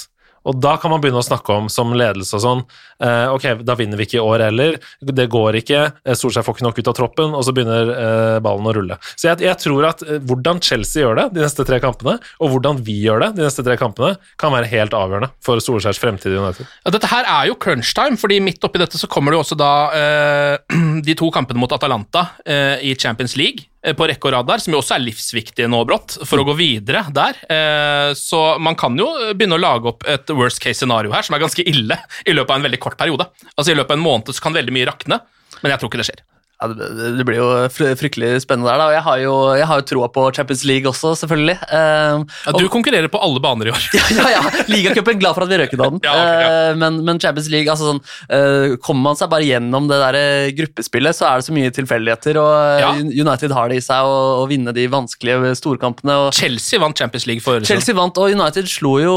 [0.47, 2.61] Og da kan man begynne å snakke om som ledelse og sånn
[3.03, 4.77] eh, Ok, da vinner vi ikke i år heller.
[5.03, 5.81] Det går ikke.
[6.05, 8.97] eh, Solskjær får ikke nok ut av troppen, og så begynner eh, ballen å rulle.
[9.15, 12.53] Så jeg, jeg tror at eh, hvordan Chelsea gjør det de neste tre kampene, og
[12.53, 16.33] hvordan vi gjør det de neste tre kampene, kan være helt avgjørende for Solskjærs fremtid
[16.33, 16.67] i United.
[16.85, 19.45] Ja, dette her er jo crunch time, fordi midt oppi dette så kommer det jo
[19.45, 20.77] også da eh,
[21.07, 23.67] de to kampene mot Atalanta eh, i Champions League
[23.97, 26.55] på rekke og rad der, som jo også er livsviktige nå, brått, for å gå
[26.57, 27.41] videre der.
[27.53, 31.38] Eh, så man kan jo begynne å lage opp et worst case scenario her, som
[31.38, 33.30] er ganske ille i løpet av en veldig kort periode.
[33.55, 35.21] Altså I løpet av en måned så kan veldig mye rakne,
[35.61, 36.25] men jeg tror ikke det skjer.
[36.57, 38.85] Ja, det, blir jo fryktelig spennende der, da.
[38.89, 41.53] Og jeg har jo, jeg har jo troa på Champions League også, selvfølgelig.
[41.69, 43.83] Uh, Ja, du konkurrerer på alle baner i år.
[43.97, 44.63] ja, ja, ja.
[44.65, 46.01] Ligacupen, glad for at vi røyket av den.
[46.07, 46.55] Ja, okay, ja.
[46.71, 50.17] Uh, men, men Champions League, altså sånn uh, Kommer man seg bare gjennom det der
[50.17, 53.05] eh, gruppespillet, så er det så mye tilfeldigheter, og.
[53.07, 56.15] United har det i seg å, å vinne de vanskelige storkampene.
[56.25, 59.15] og Chelsea vant Champions League for Chelsea vant, og United slo jo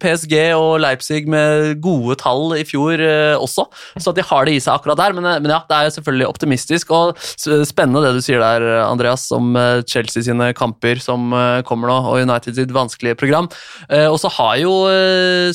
[0.00, 3.02] PSG og Leipzig med gode tall i fjor
[3.38, 3.66] også,
[4.00, 5.14] så de har det i seg akkurat der.
[5.16, 7.18] Men, men ja, det er jo selvfølgelig optimistisk og
[7.68, 11.98] spennende det du sier der, Andreas, om eh, Chelsea sine kamper som eh, kommer nå,
[12.12, 13.48] og United sitt vanskelige program.
[13.90, 14.72] Eh, Og så har jo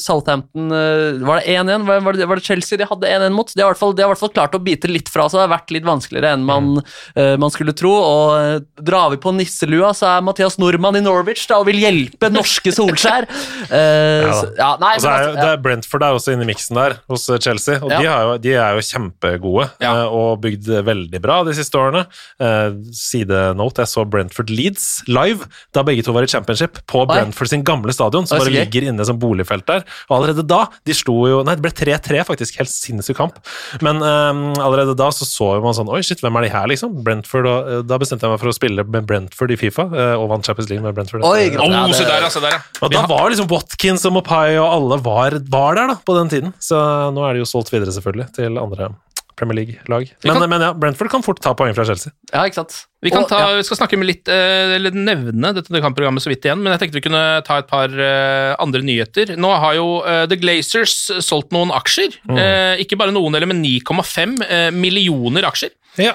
[0.01, 1.85] Southampton Var det 1-1?
[1.87, 3.49] Var, var, det- Chelsea de hadde 1-1 mot?
[3.55, 5.39] De har, fall, de har i hvert fall klart å bite litt fra seg.
[5.39, 6.81] Det har vært litt vanskeligere enn man,
[7.15, 7.39] mm.
[7.41, 7.93] man skulle tro.
[7.95, 12.29] Og drar vi på nisselua, så er Mathias Nordmann i Norwich da, og vil hjelpe
[12.33, 13.27] norske Solskjær.
[13.75, 16.97] Ja så- ja, nei, men er, det er Brentford er også inne i miksen der
[17.11, 17.99] hos Chelsea, og Ja.
[17.99, 19.69] de, har jo, de er jo kjempegode
[20.05, 22.05] og bygd veldig bra de siste årene.
[22.39, 25.45] Eh, Sidenote, jeg så Brentford Leeds live
[25.75, 28.59] da begge to var i championship på Brentford sin gamle stadion, som Oi, bare gøy.
[28.65, 29.83] ligger inne som boligfelt der.
[30.09, 32.57] Og allerede da, de slo jo Nei, det ble 3-3, faktisk.
[32.61, 33.39] Helt sinnssyk kamp.
[33.85, 36.95] Men eh, allerede da så så man sånn Oi, shit, hvem er de her, liksom?
[37.05, 40.13] Brentford, og eh, Da bestemte jeg meg for å spille med Brentford i Fifa, eh,
[40.19, 41.23] og vant Champions League med Brentford.
[41.25, 42.41] Oi, Eh, Oh, det- se der, altså.
[42.41, 42.59] Der, ja.
[42.81, 46.29] og da var liksom Watkins og Mopai og alle var, var der da, på den
[46.29, 46.53] tiden.
[46.59, 46.75] Så
[47.13, 48.89] nå er de jo solgt videre, selvfølgelig, til andre
[49.35, 50.09] Premier League-lag.
[50.23, 52.11] Men, men ja, Brentford kan fort ta poeng fra Chelsea.
[52.33, 52.75] ja, ikke sant.
[53.05, 53.55] Vi kan Og- ta, ja.
[53.59, 56.79] vi skal snakke med litt, eh, eller nevne dette kampprogrammet så vidt igjen, men jeg
[56.81, 59.35] tenkte vi kunne ta et par eh, andre nyheter.
[59.37, 62.17] Nå har jo eh, The Glazers solgt noen aksjer.
[62.33, 65.69] Eh, ikke bare noen, eller men 9,5 eh, millioner aksjer.
[66.01, 66.11] Ja.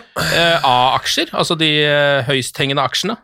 [0.66, 1.70] A-aksjer, altså de
[2.26, 3.14] høysthengende aksjene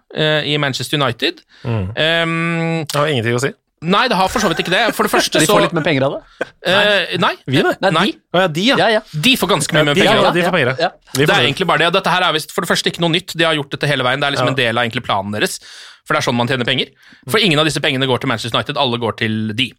[0.48, 1.42] i Manchester United.
[1.66, 3.50] Em, Det har ingenting å si.
[3.86, 4.82] Nei, det har for så vidt ikke det.
[4.96, 6.48] For det første De får litt mer penger av det?
[6.66, 7.32] eh, Nei.
[7.46, 7.74] Vi, nei.
[7.86, 8.04] Nei, nei.
[8.10, 8.18] de.
[8.34, 8.76] Oh, ja, de, ja.
[8.82, 9.02] Ja, ja.
[9.26, 10.12] De får ganske mye med penger.
[10.12, 10.40] ja, av det.
[10.42, 10.72] de får penger.
[10.82, 10.90] ja.
[11.16, 11.92] Det får er egentlig bare det.
[11.98, 13.36] Dette her er vist, for det første ikke noe nytt.
[13.38, 14.20] De har gjort dette hele veien.
[14.20, 14.56] Det er liksom Ja.
[14.56, 15.60] en del av egentlig planen deres.
[16.06, 16.92] For det er sånn man tjener penger.
[17.28, 19.72] For ingen av disse pengene går til Manchester United, alle går til de.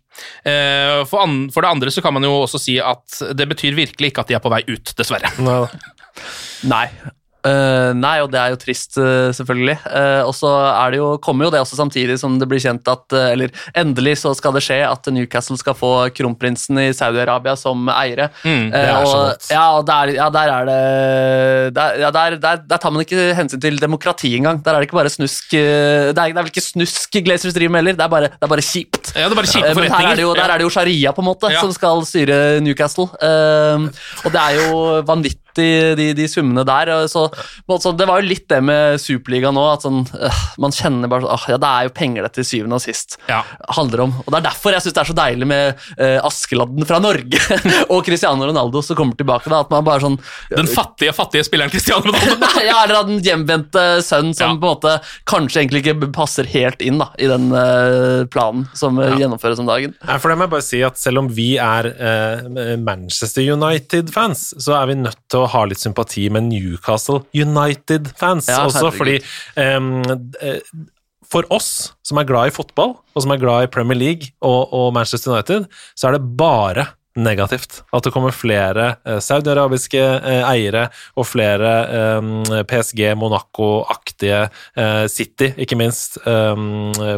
[0.44, 3.78] Eh, For, an, for det andre så kan man jo også si at det betyr
[3.78, 5.32] virkelig ikke at de er på vei ut, dessverre.
[5.40, 5.62] Nei.
[6.68, 6.88] Nei.
[7.46, 9.78] Eh, nei, og det er jo trist, uh, selvfølgelig.
[9.86, 12.88] Uh, og så er det jo, kommer jo det også samtidig som det blir kjent
[12.90, 17.88] at Eller endelig så skal det skje at Newcastle skal få kronprinsen i Saudi-Arabia som
[17.94, 18.30] eiere.
[18.44, 19.48] Mm, det er så godt.
[19.54, 20.80] ja, og der, ja, der er det
[21.78, 24.62] der, ja, der, der, der tar man ikke hensyn til demokrati engang.
[24.66, 27.76] Der er det ikke bare snusk Det er, det er vel ikke snusk Glazers driver
[27.76, 29.14] med heller, det er bare, det er bare kjipt.
[29.16, 30.12] Ja, det er bare kjipe forretninger.
[30.12, 33.08] er det jo, der er det jo sharia på en måte som skal styre Newcastle.
[33.08, 35.47] Og det er jo vanvittig,
[35.98, 36.92] de, de summene der.
[36.96, 37.38] og Så, på
[37.68, 40.72] en måte sånn, det var jo litt det med Superligaen nå, at sånn, øh, man
[40.76, 43.42] kjenner bare sånn Ja, det er jo penger det til syvende og sist Ja.
[43.78, 44.14] handler om.
[44.26, 47.42] Og det er derfor jeg syns det er så deilig med øh, Askeladden fra Norge
[47.94, 49.50] og Cristiano Ronaldo som kommer tilbake.
[49.50, 50.20] da, At man bare sånn
[50.52, 52.52] Den fattige, fattige spilleren Cristiano Ronaldo.
[52.68, 54.54] Ja, eller den hjemvendte sønn som Ja.
[54.58, 54.96] på en måte
[55.30, 59.12] kanskje egentlig ikke passer helt inn da, i den eh, planen som ja.
[59.20, 59.94] gjennomføres om dagen.
[60.08, 64.54] Ja, for det må jeg bare si at Selv om vi er eh, Manchester United-fans,
[64.64, 68.92] så er vi nødt til å ha litt sympati med Newcastle United-fans Ja, også.
[68.96, 69.18] Fordi
[69.60, 70.60] eh,
[71.28, 74.72] for oss som er glad i fotball, og som er glad i Premier League og,
[74.72, 75.68] og Manchester United,
[75.98, 76.86] så er det bare
[77.18, 77.82] negativt.
[77.96, 80.88] At det kommer flere eh, saudiarabiske eh, eiere
[81.18, 82.22] og flere eh,
[82.70, 84.48] PSG, Monaco-aktige
[85.12, 86.18] City, ikke minst,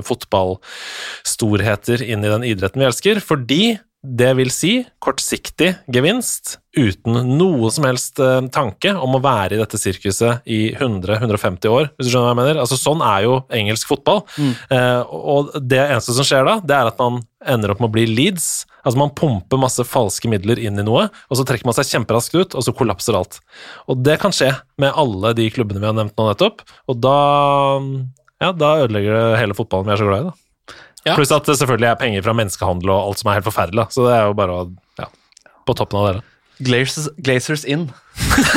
[0.08, 3.20] fotballstorheter inn i den idretten vi elsker.
[3.24, 4.72] Fordi det vil si
[5.04, 10.60] kortsiktig gevinst uten noe som helst eh, tanke om å være i dette sirkuset i
[10.72, 12.62] 100-150 år, hvis du skjønner hva jeg mener.
[12.64, 14.24] Altså, sånn er jo engelsk fotball.
[14.72, 17.96] Eh, og det eneste som skjer da, det er at man ender opp med å
[17.98, 18.50] bli Leeds.
[18.80, 22.38] Altså Man pumper masse falske midler inn i noe, og så trekker man seg kjemperaskt
[22.40, 23.42] ut, og så kollapser alt.
[23.92, 27.18] Og det kan skje med alle de klubbene vi har nevnt nå nettopp, og da
[28.40, 30.30] ja, da ødelegger det hele fotballen vi er så glad i.
[30.30, 30.39] da.
[31.10, 31.16] Ja.
[31.18, 33.88] Pluss at det selvfølgelig er penger fra menneskehandel og alt som er helt forferdelig.
[33.96, 34.68] Så det er jo bare å
[35.02, 35.10] ja,
[35.66, 36.20] på toppen av det.
[36.60, 37.86] Glazers, Glazers in.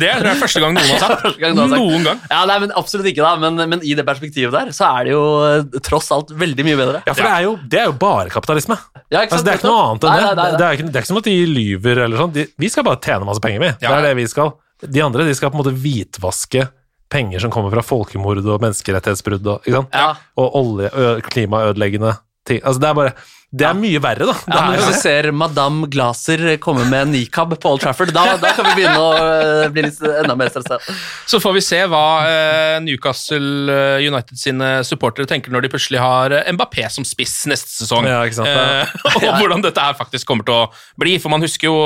[0.00, 1.36] Det er tror jeg første gang noen har sagt.
[1.38, 1.84] Gang noen har sagt.
[1.84, 2.22] Noen gang.
[2.32, 3.36] Ja, nei, men Absolutt ikke, da.
[3.38, 6.78] Men, men i det perspektivet der, så er det jo eh, tross alt veldig mye
[6.80, 7.02] bedre.
[7.06, 8.78] Ja, for Det, er jo, det er jo bare kapitalisme.
[9.06, 10.26] Ja, ikke sant, Altså, det er ikke noe annet enn Nei, det.
[10.26, 10.58] nei, nei, nei.
[10.58, 12.34] Det, er ikke, det er ikke som at de lyver eller sånn.
[12.34, 13.70] De, vi skal bare tjene masse penger, vi.
[13.84, 14.52] Det er det vi skal.
[14.98, 16.66] De andre de skal på en måte hvitvaske
[17.10, 19.94] penger som kommer fra folkemord og menneskerettighetsbrudd og, ikke sant?
[19.96, 20.14] Ja.
[20.38, 22.62] og olje, ø, klimaødeleggende ting.
[22.64, 23.12] Altså, det er bare
[23.50, 24.34] Det er mye verre, da.
[24.46, 28.36] Ja, men Hvis du ser Madame Glaser komme med en nikab på Old Trafford, da,
[28.38, 30.78] da kan vi begynne å bli litt enda mer stressa.
[31.26, 32.04] Så får vi se hva
[32.84, 33.74] Newcastle
[34.06, 38.06] United sine supportere tenker når de plutselig har Mbappé som spiss neste sesong.
[38.06, 38.54] Ja, ikke sant.
[38.54, 38.94] Eh,
[39.26, 40.62] og hvordan dette her faktisk kommer til å
[41.02, 41.16] bli.
[41.18, 41.76] For man husker jo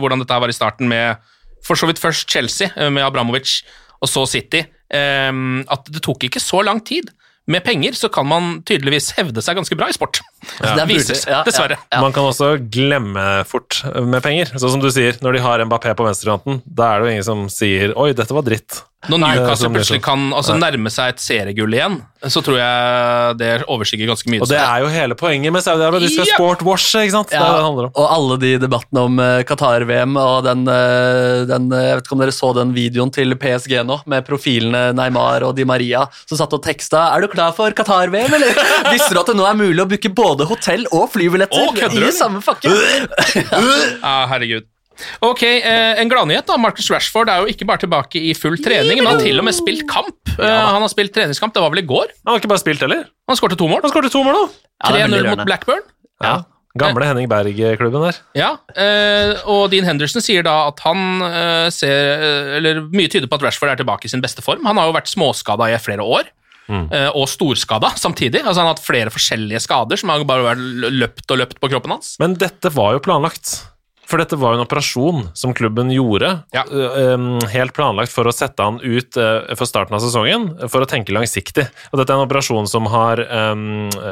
[0.00, 1.20] hvordan dette her var i starten med
[1.68, 3.58] for så vidt først Chelsea, med Abramovic,
[4.00, 4.64] og så City.
[4.90, 5.32] Eh,
[5.70, 7.12] at det tok ikke så lang tid.
[7.50, 10.20] Med penger så kan man tydeligvis hevde seg ganske bra i sport.
[10.40, 11.78] Det er Viser Ja, ja, dessverre.
[11.92, 12.00] ja.
[12.00, 14.52] Man kan også glemme fort med penger.
[14.56, 17.28] Sånn som du sier, når de har Mbappé på venstrekanten, da er det jo ingen
[17.30, 18.84] som sier 'oi, dette var dritt'.
[19.08, 21.94] Når Nei, Newcastle som er plutselig kan altså, nærme seg et seriegull igjen,
[22.28, 24.42] så tror jeg det overskygger ganske mye.
[24.44, 26.04] Og det er jo hele poenget med Saudi-Arabia.
[26.04, 26.36] De skal yep.
[26.36, 27.30] sportwashe, ikke sant?
[27.32, 27.94] Det er det det handler om.
[27.96, 32.16] og alle de debattene om eh, Qatar-VM og den, eh, den eh, Jeg vet ikke
[32.18, 36.36] om dere så den videoen til PSG nå, med profilene Neymar og Di Maria som
[36.36, 38.52] satt og teksta 'Er du klar for Qatar-VM', eller?
[38.92, 42.12] Visste du at det nå er mulig å booke både hotell og flybilletter Å, i
[42.14, 42.70] samme pakke?
[44.02, 44.68] ah, herregud.
[45.24, 46.46] Ok, eh, En gladnyhet.
[46.46, 49.40] da, Marcus Rashford er jo ikke bare tilbake i full trening, men han har til
[49.40, 50.16] og med spilt kamp.
[50.36, 52.12] Eh, han har spilt treningskamp, det var vel i går.
[52.24, 53.06] Han har ikke bare spilt heller.
[53.28, 53.80] Han skårte to mål.
[53.86, 54.72] Han skårte to mål, da.
[54.80, 55.46] Ja, det er 3-0 mot.
[55.48, 55.84] Blackburn.
[56.22, 56.34] Ja.
[56.78, 58.18] Gamle Henning Berg-klubben der.
[58.38, 61.90] Ja, eh, og Dean Henderson sier da at han eh, ser
[62.22, 64.62] eh, Eller mye tyder på at Rashford er tilbake i sin beste form.
[64.68, 66.28] Han har jo vært småskada i flere år.
[66.70, 68.42] Eh, Og storskada samtidig.
[68.44, 71.70] Altså Han har hatt flere forskjellige skader som har bare vært løpt og løpt på
[71.72, 72.14] kroppen hans.
[72.22, 73.56] Men dette var jo planlagt.
[74.10, 76.64] For dette var jo en operasjon som klubben gjorde, Ja.
[77.50, 81.68] helt planlagt for å sette han ut for starten av sesongen, for å tenke langsiktig.
[81.92, 83.22] Og dette er en operasjon som har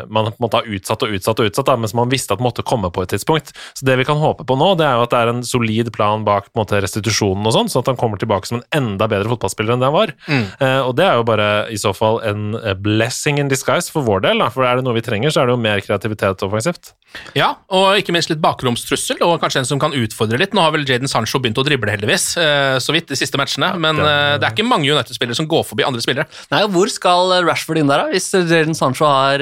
[0.08, 2.90] man måte har utsatt og utsatt og utsatt, men som man visste at måtte komme
[2.94, 3.52] på et tidspunkt.
[3.74, 5.92] Så det vi kan håpe på nå, det er jo at det er en solid
[5.94, 9.30] plan bak måte, restitusjonen og sånn, sånn at han kommer tilbake som en enda bedre
[9.32, 10.14] fotballspiller enn det han var.
[10.28, 14.06] Eh, og det er jo bare i så fall en eh, blessing in disguise for
[14.06, 16.92] vår del, for er det noe vi trenger, så er det jo mer kreativitet offensivt.
[17.38, 20.52] Ja, og ikke minst litt bakromstrussel, og kanskje en som kan utfordre litt.
[20.56, 23.70] Nå har vel Jaden Sancho begynt å drible, heldigvis, eh, så vidt, de siste matchene.
[23.80, 26.26] Men eh, det er ikke mange United-spillere som går forbi andre spillere.
[26.50, 29.38] Nei, Hvor skal Rashford inn der, da, hvis Jadon Sancho har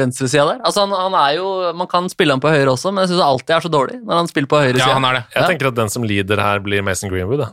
[0.00, 0.60] venstresida der?
[0.64, 3.24] Altså, han, han er jo, Man kan spille han på høyre også, men jeg syns
[3.24, 5.24] alltid er så dårlig når han spiller på høyre Ja, han er det.
[5.34, 5.48] Jeg Ja.
[5.52, 7.38] tenker at den som lider her, blir Mason Greenwood.
[7.44, 7.48] Da.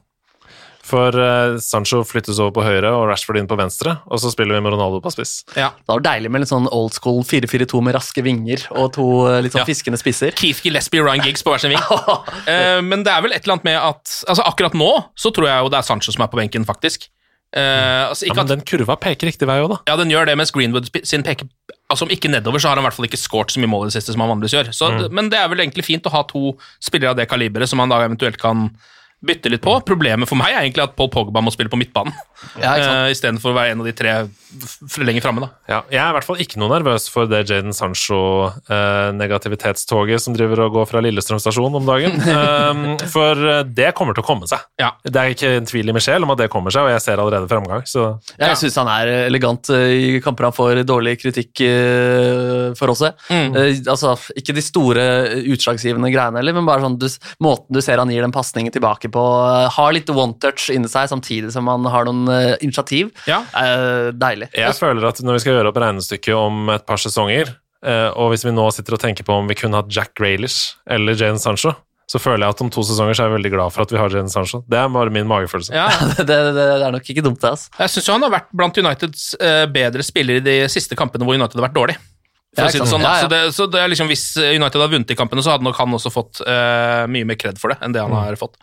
[0.85, 4.57] For uh, Sancho flyttes over på høyre og Rashford inn på venstre, og så spiller
[4.57, 5.39] vi med Ronaldo på spiss.
[5.57, 5.71] Ja.
[5.81, 9.39] Det var deilig med litt sånn old school 4-4-2 med raske vinger og to eh,
[9.45, 9.67] litt sånn Ja.
[9.69, 10.35] fiskende spisser.
[10.37, 11.81] Keith Gillespie og Ryan Giggs på hver sin ving.
[11.81, 15.49] uh, men det er vel et eller annet med at altså Akkurat nå så tror
[15.49, 17.09] jeg jo det er Sancho som er på benken, faktisk.
[17.55, 19.77] Uh, altså Ja, men den kurva peker riktig vei òg, da.
[19.87, 21.47] ja, den gjør det, mens Greenwood sin peker
[21.87, 23.85] Altså Om ikke nedover, så har han i hvert fall ikke scoret så mye mål
[23.85, 24.71] i det siste som han vanligvis gjør.
[24.73, 27.79] Så, Men det er vel egentlig fint å ha to spillere av det kaliberet som
[27.79, 28.71] han da eventuelt kan
[29.25, 29.73] bytte litt på.
[29.87, 32.13] Problemet for meg er egentlig at Paul Pogba må spille på midtbanen,
[32.61, 34.11] Ja, uh, istedenfor å være en av de tre
[35.01, 35.41] lenger framme.
[35.45, 35.49] da.
[35.67, 40.57] Ja, jeg er i hvert fall ikke noe nervøs for det Jaden Sancho-negativitetstoget som driver
[40.65, 42.13] og går fra Lillestrøm stasjon om dagen.
[42.21, 44.59] Um, for eh, det kommer til å komme seg.
[44.81, 44.89] Ja.
[45.03, 47.17] Det er ikke en tvil i Michel om at det kommer seg, og jeg ser
[47.21, 47.81] allerede fremgang.
[47.89, 48.01] Så
[48.37, 52.87] Ja, jeg syns han er elegant eh, i kamper han får dårlig kritikk uh, for
[52.93, 53.07] også.
[53.29, 53.55] Mm.
[53.55, 57.07] Eh, altså, ikke de store eh, utslagsgivende greiene heller, men bare sånn du,
[57.43, 59.14] måten du ser han gir den pasningen tilbake på.
[59.21, 63.11] Eh, har litt one-touch inni seg samtidig som man har noen uh, initiativ.
[63.29, 63.41] Ja.
[63.55, 64.51] Uh, deilig.
[64.55, 67.53] jeg føler at når vi skal gjøre opp regnestykket om et par sesonger,
[67.85, 70.75] uh, og hvis vi nå sitter og tenker på om vi kunne hatt Jack Grealish
[70.89, 73.73] eller Jane Sancho, så føler jeg at om to sesonger så er jeg veldig glad
[73.73, 74.61] for at vi har Jane Sancho.
[74.69, 75.73] Det er bare min magefølelse.
[75.73, 75.87] Ja,
[76.19, 77.55] det, det, det er nok ikke dumt, det.
[77.55, 77.71] altså.
[77.79, 79.31] Jeg syns han har vært blant Uniteds
[79.73, 81.97] bedre spillere i de siste kampene hvor United har vært dårlig.
[82.55, 83.03] For å si det sånn.
[83.03, 83.23] Ja, ja.
[83.25, 85.95] Så, det, så det liksom, Hvis United hadde vunnet de kampene, så hadde nok han
[85.97, 88.19] også fått uh, mye mer kred for det enn det han Mm.
[88.29, 88.55] har fått.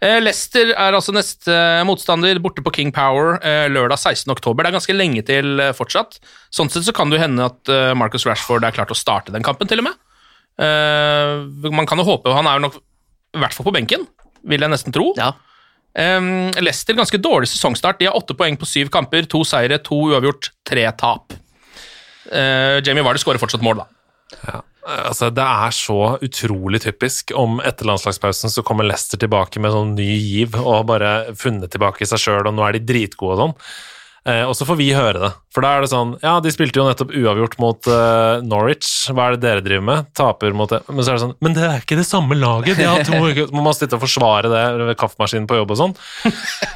[0.00, 3.36] Uh, Leicester er altså neste uh, motstander, borte på King Power
[3.72, 4.32] lørdag 16.
[4.32, 4.64] oktober.
[4.64, 6.16] Det er ganske lenge til fortsatt.
[6.54, 9.44] Sånn sett så kan det hende at Marcus Rashford er klar til å starte den
[9.44, 10.00] kampen, til og med.
[11.76, 12.78] Man kan jo håpe Han er jo nok
[13.36, 14.06] i hvert fall på benken,
[14.48, 15.10] vil jeg nesten tro.
[15.18, 15.34] Ja.
[15.96, 17.98] Leicester ganske dårlig sesongstart.
[18.00, 19.26] De har åtte poeng på syv kamper.
[19.32, 21.34] To seire, to uavgjort, tre tap.
[22.32, 23.86] Eh, Jamie Vardy skårer fortsatt mål, da.
[24.46, 24.62] Ja.
[24.86, 27.32] Altså, det er så utrolig typisk.
[27.34, 32.04] Om etter landslagspausen så kommer Leicester tilbake med sånn ny giv og bare funnet tilbake
[32.04, 33.56] i seg sjøl, og nå er de dritgode og sånn.
[34.26, 35.32] Eh, og så får vi høre det.
[35.54, 38.88] For da er det sånn Ja, de spilte jo nettopp uavgjort mot eh, Norwich.
[39.14, 40.10] Hva er det dere driver med?
[40.18, 40.82] Taper mot det.
[40.90, 42.80] Men så er det sånn Men det er ikke det samme laget!
[42.80, 45.80] De har to uker Man må sitte og forsvare det ved kaffemaskinen på jobb og
[45.82, 45.96] sånn.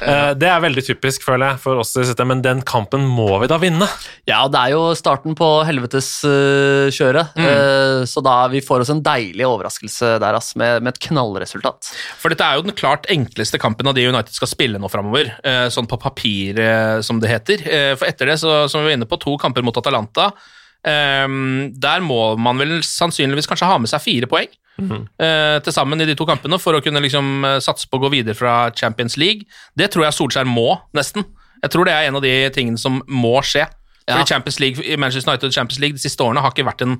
[0.01, 3.27] Eh, det er veldig typisk, føler jeg, for oss i sitte, men den kampen må
[3.43, 3.85] vi da vinne.
[4.25, 9.45] Ja, det er jo starten på helveteskjøret, uh, så da vi får oss en deilig
[9.45, 11.91] overraskelse der, ass, med, med et knallresultat.
[12.21, 15.35] For dette er jo den klart enkleste kampen av de United skal spille nå framover,
[15.45, 17.40] eh, sånn på papir, eh, som det heter.
[17.49, 20.31] Eh, For etter det, så, som vi var inne på, to kamper mot Atalanta.
[20.87, 24.47] Ehm, der må man vel sannsynligvis kanskje ha med seg fire poeng
[25.21, 28.01] eh, til sammen i de to kampene for å kunne liksom eh, satse på å
[28.01, 29.45] gå videre fra Champions League.
[29.77, 31.27] Det tror jeg Solskjær må, nesten.
[31.61, 33.67] Jeg tror det er en av de tingene som må skje.
[34.09, 36.95] Fordi Champions League, Manchester United Champions League de siste årene har ikke vært en,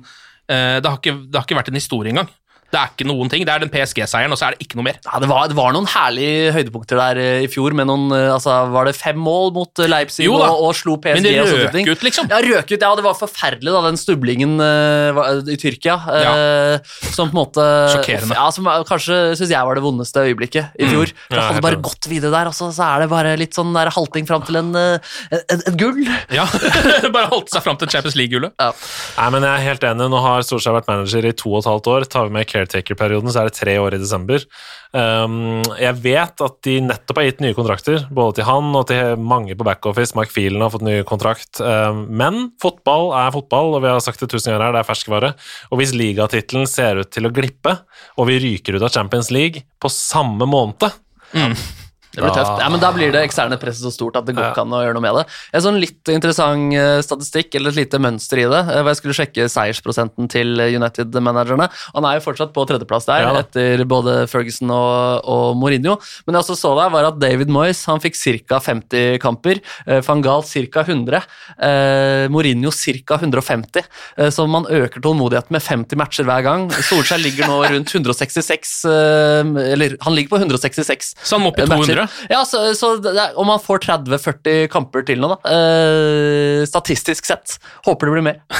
[0.46, 2.30] det, har ikke, det har ikke vært en historie engang.
[2.72, 3.42] Det er ikke noen ting.
[3.44, 4.96] Det er den PSG-seieren, og så er det ikke noe mer.
[5.04, 8.30] Ja, det var, det var noen herlige høydepunkter der eh, i fjor, med noen eh,
[8.32, 11.18] altså, Var det fem mål mot eh, Leipzig Jo da, og, og slo PSG?
[11.18, 11.90] men det og røk ting?
[11.90, 12.30] ut, liksom.
[12.32, 15.98] Ja, røk ut, ja, det var forferdelig, da, den stublingen uh, i Tyrkia.
[16.16, 18.38] eh, Som på en måte Sjokkerende.
[18.38, 21.12] Ja, som kanskje syns jeg var det vondeste øyeblikket i fjor.
[21.12, 21.36] Mm.
[21.36, 23.92] Ja, hadde bare gått videre der, og så, så er det bare litt sånn der
[23.92, 26.00] halting fram til en, et, gull.
[26.32, 26.46] Ja,
[27.14, 28.56] Bare holdt seg fram til Champions League-gullet.
[28.56, 30.08] Nei, men jeg er helt enig.
[30.12, 32.06] Nå har Solskjær vært manager i to og et halvt år.
[32.12, 34.46] Tar vi med caretaker-perioden, så er det tre år i desember.
[34.94, 39.20] Um, jeg vet at de nettopp har gitt nye kontrakter, både til han og til
[39.20, 40.16] mange på backoffice.
[40.18, 41.60] Mark Phelan har fått ny kontrakt.
[41.60, 44.90] Um, men fotball er fotball, og vi har sagt det tusen ganger her, det er
[44.92, 45.34] ferskvare.
[45.70, 47.76] Og hvis ligatittelen ser ut til å glippe,
[48.16, 50.92] og vi ryker ut av Champions League på samme måned
[52.12, 52.58] Det blir tøft.
[52.60, 54.82] Ja, men Da blir det eksterne presset så stort at det går ikke an å
[54.84, 55.24] gjøre noe med det.
[55.56, 59.00] En sånn litt interessant eh, statistikk, eller et lite mønster i det, eh, hvor jeg
[59.00, 61.68] skulle sjekke seiersprosenten til United-managerne.
[61.94, 65.96] Han er jo fortsatt på tredjeplass der, Ja etter både Ferguson og, og Mourinho.
[66.26, 68.16] Men jeg også så der, var at David Moyes han fikk
[68.48, 68.60] ca.
[68.60, 69.60] 50 kamper.
[69.86, 70.84] eh, Van Gaal ca.
[70.84, 71.22] 100.
[71.58, 73.16] eh, Mourinho ca.
[73.18, 73.82] 150.
[74.18, 76.68] eh, Så man øker tålmodigheten med 50 matcher hver gang.
[76.70, 81.58] Solskjær ligger nå rundt 166 eh, Eller han ligger på 166 Så han må opp
[81.58, 82.01] i matcher.
[82.06, 82.28] 200.
[82.34, 85.52] Ja, så, så det er, om man får 30-40 kamper til nå, da.
[85.52, 87.56] eh, statistisk sett.
[87.86, 88.40] Håper det blir mer.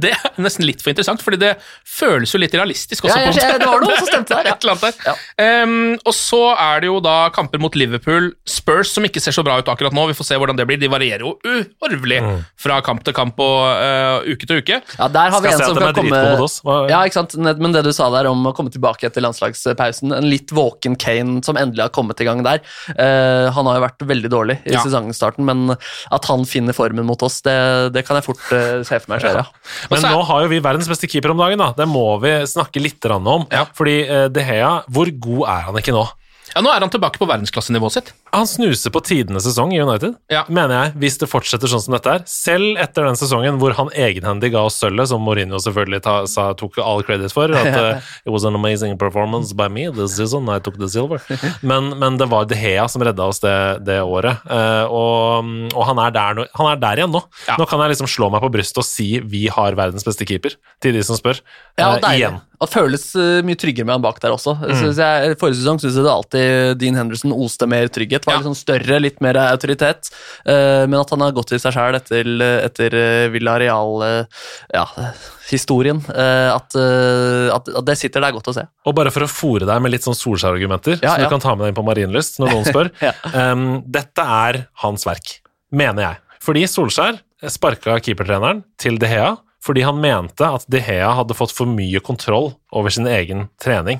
[0.00, 1.50] Det er nesten litt for interessant, fordi det
[1.86, 3.16] føles jo litt realistisk også.
[3.18, 4.54] Ja, jeg- det var noe som stemte der, ja.
[4.54, 5.20] Et eller annet der.
[5.42, 9.44] Ehm, og så er det jo da kamper mot Liverpool, Spurs, som ikke ser så
[9.46, 10.04] bra ut akkurat nå.
[10.10, 10.78] Vi får se hvordan det blir.
[10.80, 12.20] De varierer jo uhorvelig
[12.60, 14.80] fra kamp til kamp og uh, uke til uke.
[14.98, 16.22] Ja, der har vi Skal en som kan komme.
[16.66, 17.36] Hva- Ja, ikke sant?
[17.40, 21.40] Men det du sa der om å komme tilbake etter landslagspausen, en litt våken Kane
[21.46, 22.59] som endelig har kommet i gang der.
[22.96, 24.82] Eh, han har jo vært veldig dårlig i Ja.
[24.84, 27.56] sesongstarten, men at han finner formen mot oss, det,
[27.92, 29.46] det kan jeg fort eh, se for meg skjer, ja.
[29.90, 31.72] Men er- nå har jo vi verdens beste keeper om dagen, da.
[31.76, 33.46] Det må vi snakke litt om.
[33.50, 33.64] Ja.
[33.74, 36.06] Fordi eh, De Hea, hvor god er han ikke nå?
[36.54, 38.12] Ja, Nå er han tilbake på verdensklassenivået sitt.
[38.32, 40.44] Han snuser på tidenes sesong i United, Ja.
[40.48, 42.22] mener jeg, hvis det fortsetter sånn som dette er.
[42.30, 46.52] Selv etter den sesongen hvor han egenhendig ga oss sølvet, som Mourinho selvfølgelig ta, sa,
[46.54, 47.50] tok all credit for.
[47.50, 51.20] At uh, it was an amazing performance by me this season, I took the silver.
[51.62, 53.54] Men, men det var De Hea som redda oss det,
[53.86, 54.38] det året.
[54.46, 57.24] Uh, og, og han, er der, nå- han er der igjen nå.
[57.48, 57.56] Ja.
[57.58, 60.54] Nå kan jeg liksom slå meg på brystet og si vi har verdens beste keeper,
[60.80, 61.42] til de som spør.
[61.78, 62.38] Ja, Eh, igjen.
[62.60, 63.02] Det føles
[63.46, 64.52] mye tryggere med han bak der også.
[64.60, 64.82] Mm.
[64.92, 68.19] jeg, forrige sesong syns jeg det alltid Dean Henderson oste mer trygghet.
[68.26, 68.38] Var Ja.
[68.40, 70.10] litt sånn større, litt mer autoritet.
[70.44, 72.24] Eh, men at han har gått i seg sjæl etter,
[72.66, 76.00] etter eh, Villarreal-historien.
[76.10, 78.64] at, eh, at, at det sitter der godt å se.
[78.86, 81.54] Og bare for å fòre deg med litt sånn Solskjær-argumenter, Ja, så du kan ta
[81.56, 82.88] med deg inn på Marienlyst når noen spør.
[83.02, 83.12] Ja.
[83.52, 84.54] um, dette er
[84.84, 85.28] hans verk,
[85.72, 86.16] mener jeg.
[86.40, 87.14] Fordi Solskjær
[87.50, 92.00] sparka keepertreneren til De Hea fordi han mente at De Hea hadde fått for mye
[92.00, 93.98] kontroll over sin egen trening.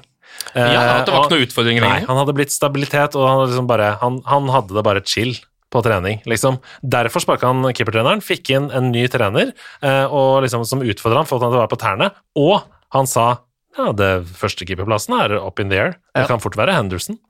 [0.55, 2.07] Ja, At det var ikke noen utfordringer Nei, lenger.
[2.11, 5.37] han hadde blitt stabilitet, og han, liksom bare, han, han hadde det bare chill
[5.71, 6.57] på trening, liksom.
[6.83, 9.53] Derfor sparka han keepertreneren, fikk inn en ny trener
[9.87, 12.09] eh, og liksom, som utfordra han, fått han til å være på tærne,
[12.41, 12.65] og
[12.97, 13.29] han sa
[13.79, 15.93] ja, det første keeperplassen er up in the air.
[16.11, 16.27] Det Ja.
[16.27, 17.21] kan fort være Henderson.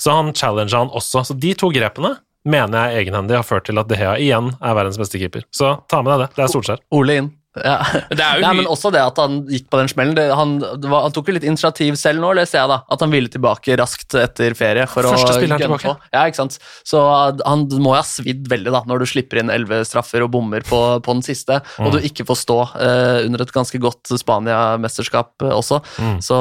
[0.00, 1.20] Så han challenga han også.
[1.28, 2.14] Så de to grepene
[2.48, 5.44] mener jeg egenhendig har ført til at De Hea igjen er verdens beste keeper.
[5.52, 6.30] Så ta med deg det.
[6.38, 6.80] Det er Solskjær.
[6.96, 7.28] Ole inn.
[7.58, 7.78] Ja.
[8.10, 10.14] Det Nei, men også det at han gikk på den smellen.
[10.14, 12.76] Det, han, det var, han tok jo litt initiativ selv nå, leste jeg da.
[12.94, 14.84] At han ville tilbake raskt etter ferie.
[14.90, 15.82] For Første spiller tilbake.
[15.90, 16.10] på.
[16.14, 16.58] Ja, ikke sant?
[16.86, 17.00] Så
[17.42, 20.62] han må jo ha svidd veldig da, når du slipper inn elleve straffer og bommer
[20.66, 21.86] på, på den siste, Mm.
[21.86, 25.80] og du ikke får stå eh, under et ganske godt Spania-mesterskap eh, også.
[26.00, 26.18] Mm.
[26.24, 26.36] Så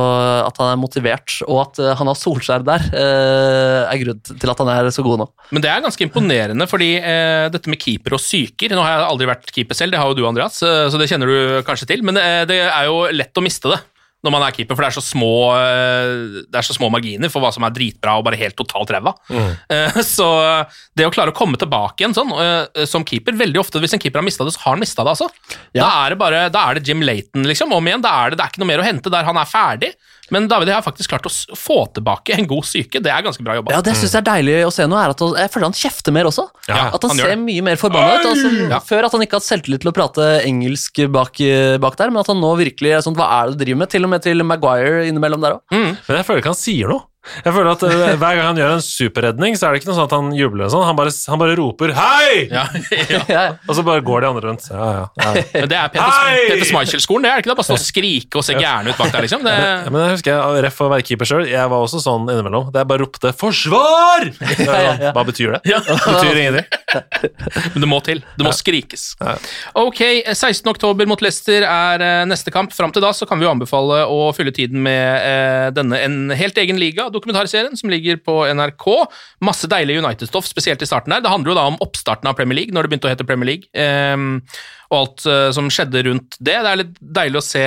[0.45, 4.51] at han er motivert, og at eh, han har Solskjær der, eh, er grunn til
[4.53, 5.27] at han er så god nå.
[5.55, 9.07] Men det er ganske imponerende, fordi eh, dette med keeper og psyker Nå har jeg
[9.09, 11.87] aldri vært keeper selv, det har jo du, Andreas, eh, så det kjenner du kanskje
[11.93, 12.03] til.
[12.03, 13.79] Men eh, det er jo lett å miste det
[14.19, 17.39] når man er keeper, for det er så små, eh, er så små marginer for
[17.39, 19.13] hva som er dritbra og bare helt totalt ræva.
[19.31, 19.53] Mm.
[20.03, 20.27] Så
[20.91, 24.03] det å klare å komme tilbake igjen sånn, eh, som keeper Veldig ofte hvis en
[24.03, 25.13] keeper har mista det, så har han mista det.
[25.15, 25.55] altså.
[25.71, 28.03] Da er det bare, da er det Jim Layton liksom, om igjen.
[28.03, 29.93] Da er det, det er ikke noe mer å hente der han er ferdig.
[30.31, 33.01] Men David jeg har faktisk klart å få tilbake en god psyke.
[33.03, 33.73] Det er ganske bra jobba.
[33.75, 35.77] Ja, det synes jeg er deilig å se nå, er at han, jeg føler han
[35.81, 36.47] kjefter mer også.
[36.69, 38.29] Ja, at han, han ser mye mer forbanna ut.
[38.31, 38.79] Altså, Ja.
[38.85, 41.41] Før at han ikke hadde selvtillit til å prate engelsk bak,
[41.81, 43.93] bak der, men at han nå virkelig er sånn, Hva er det du driver med?
[43.95, 45.63] Til og med til Maguire innimellom der òg.
[45.73, 47.08] Men jeg føler ikke han sier noe.
[47.43, 49.97] Jeg føler at uh, Hver gang han gjør en superredning, så er det ikke noe
[49.97, 50.69] sånn at han jubler.
[50.71, 50.85] sånn.
[50.87, 52.63] Han bare, han bare roper 'hei!' Ja,
[53.29, 53.43] ja.
[53.67, 54.67] Og så bare går de andre rundt.
[54.71, 55.43] Ja, ja, ja.
[55.53, 56.37] Men det er Peter, Hei!
[56.53, 57.57] Peter Schmeichel-skolen, det er det ikke det?
[57.59, 59.43] Bare stå og skrike og se gæren ut bak der, liksom.
[59.45, 62.25] Det, Ja, men jeg husker jeg, Ref å være keeper sjøl, jeg var også sånn
[62.31, 62.71] innimellom.
[62.73, 65.61] Det jeg bare ropte 'forsvar!' Er sånn, Hva betyr det?
[65.69, 65.83] Ja.
[65.83, 66.67] Det betyr ingenting.
[67.75, 68.23] men det må til.
[68.39, 69.03] Det må skrikes.
[69.77, 70.01] Ok,
[70.31, 70.63] 16.
[70.71, 72.73] oktober mot Leicester er eh, neste kamp.
[72.75, 76.17] Fram til da så kan vi jo anbefale å fylle tiden med uh, denne En
[76.37, 78.87] helt egen liga, dokumentarserien, som ligger på NRK.
[79.45, 81.23] Masse deilig United-stoff, spesielt i starten der.
[81.25, 83.53] Det handler jo da om oppstarten av Premier League, når det begynte å hete Premier
[83.53, 84.39] League, ehm,
[84.89, 86.57] og alt eh, som skjedde rundt det.
[86.57, 87.65] Det er litt deilig å se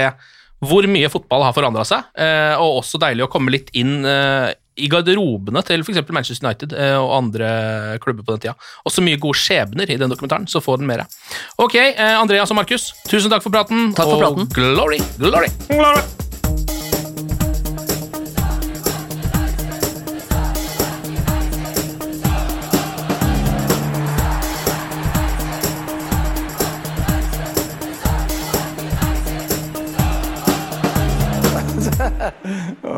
[0.62, 4.52] hvor mye fotball har forandra seg, eh, og også deilig å komme litt inn eh,
[4.80, 6.00] i garderobene til f.eks.
[6.14, 7.50] Manchester United eh, og andre
[8.04, 8.56] klubber på den tida.
[8.88, 11.04] Også mye gode skjebner i den dokumentaren, så få den mer.
[11.60, 13.90] Ok, eh, Andreas og Markus, tusen takk for praten.
[13.96, 14.52] Takk for og praten.
[14.56, 15.52] glory, glory.
[15.68, 16.21] Glory.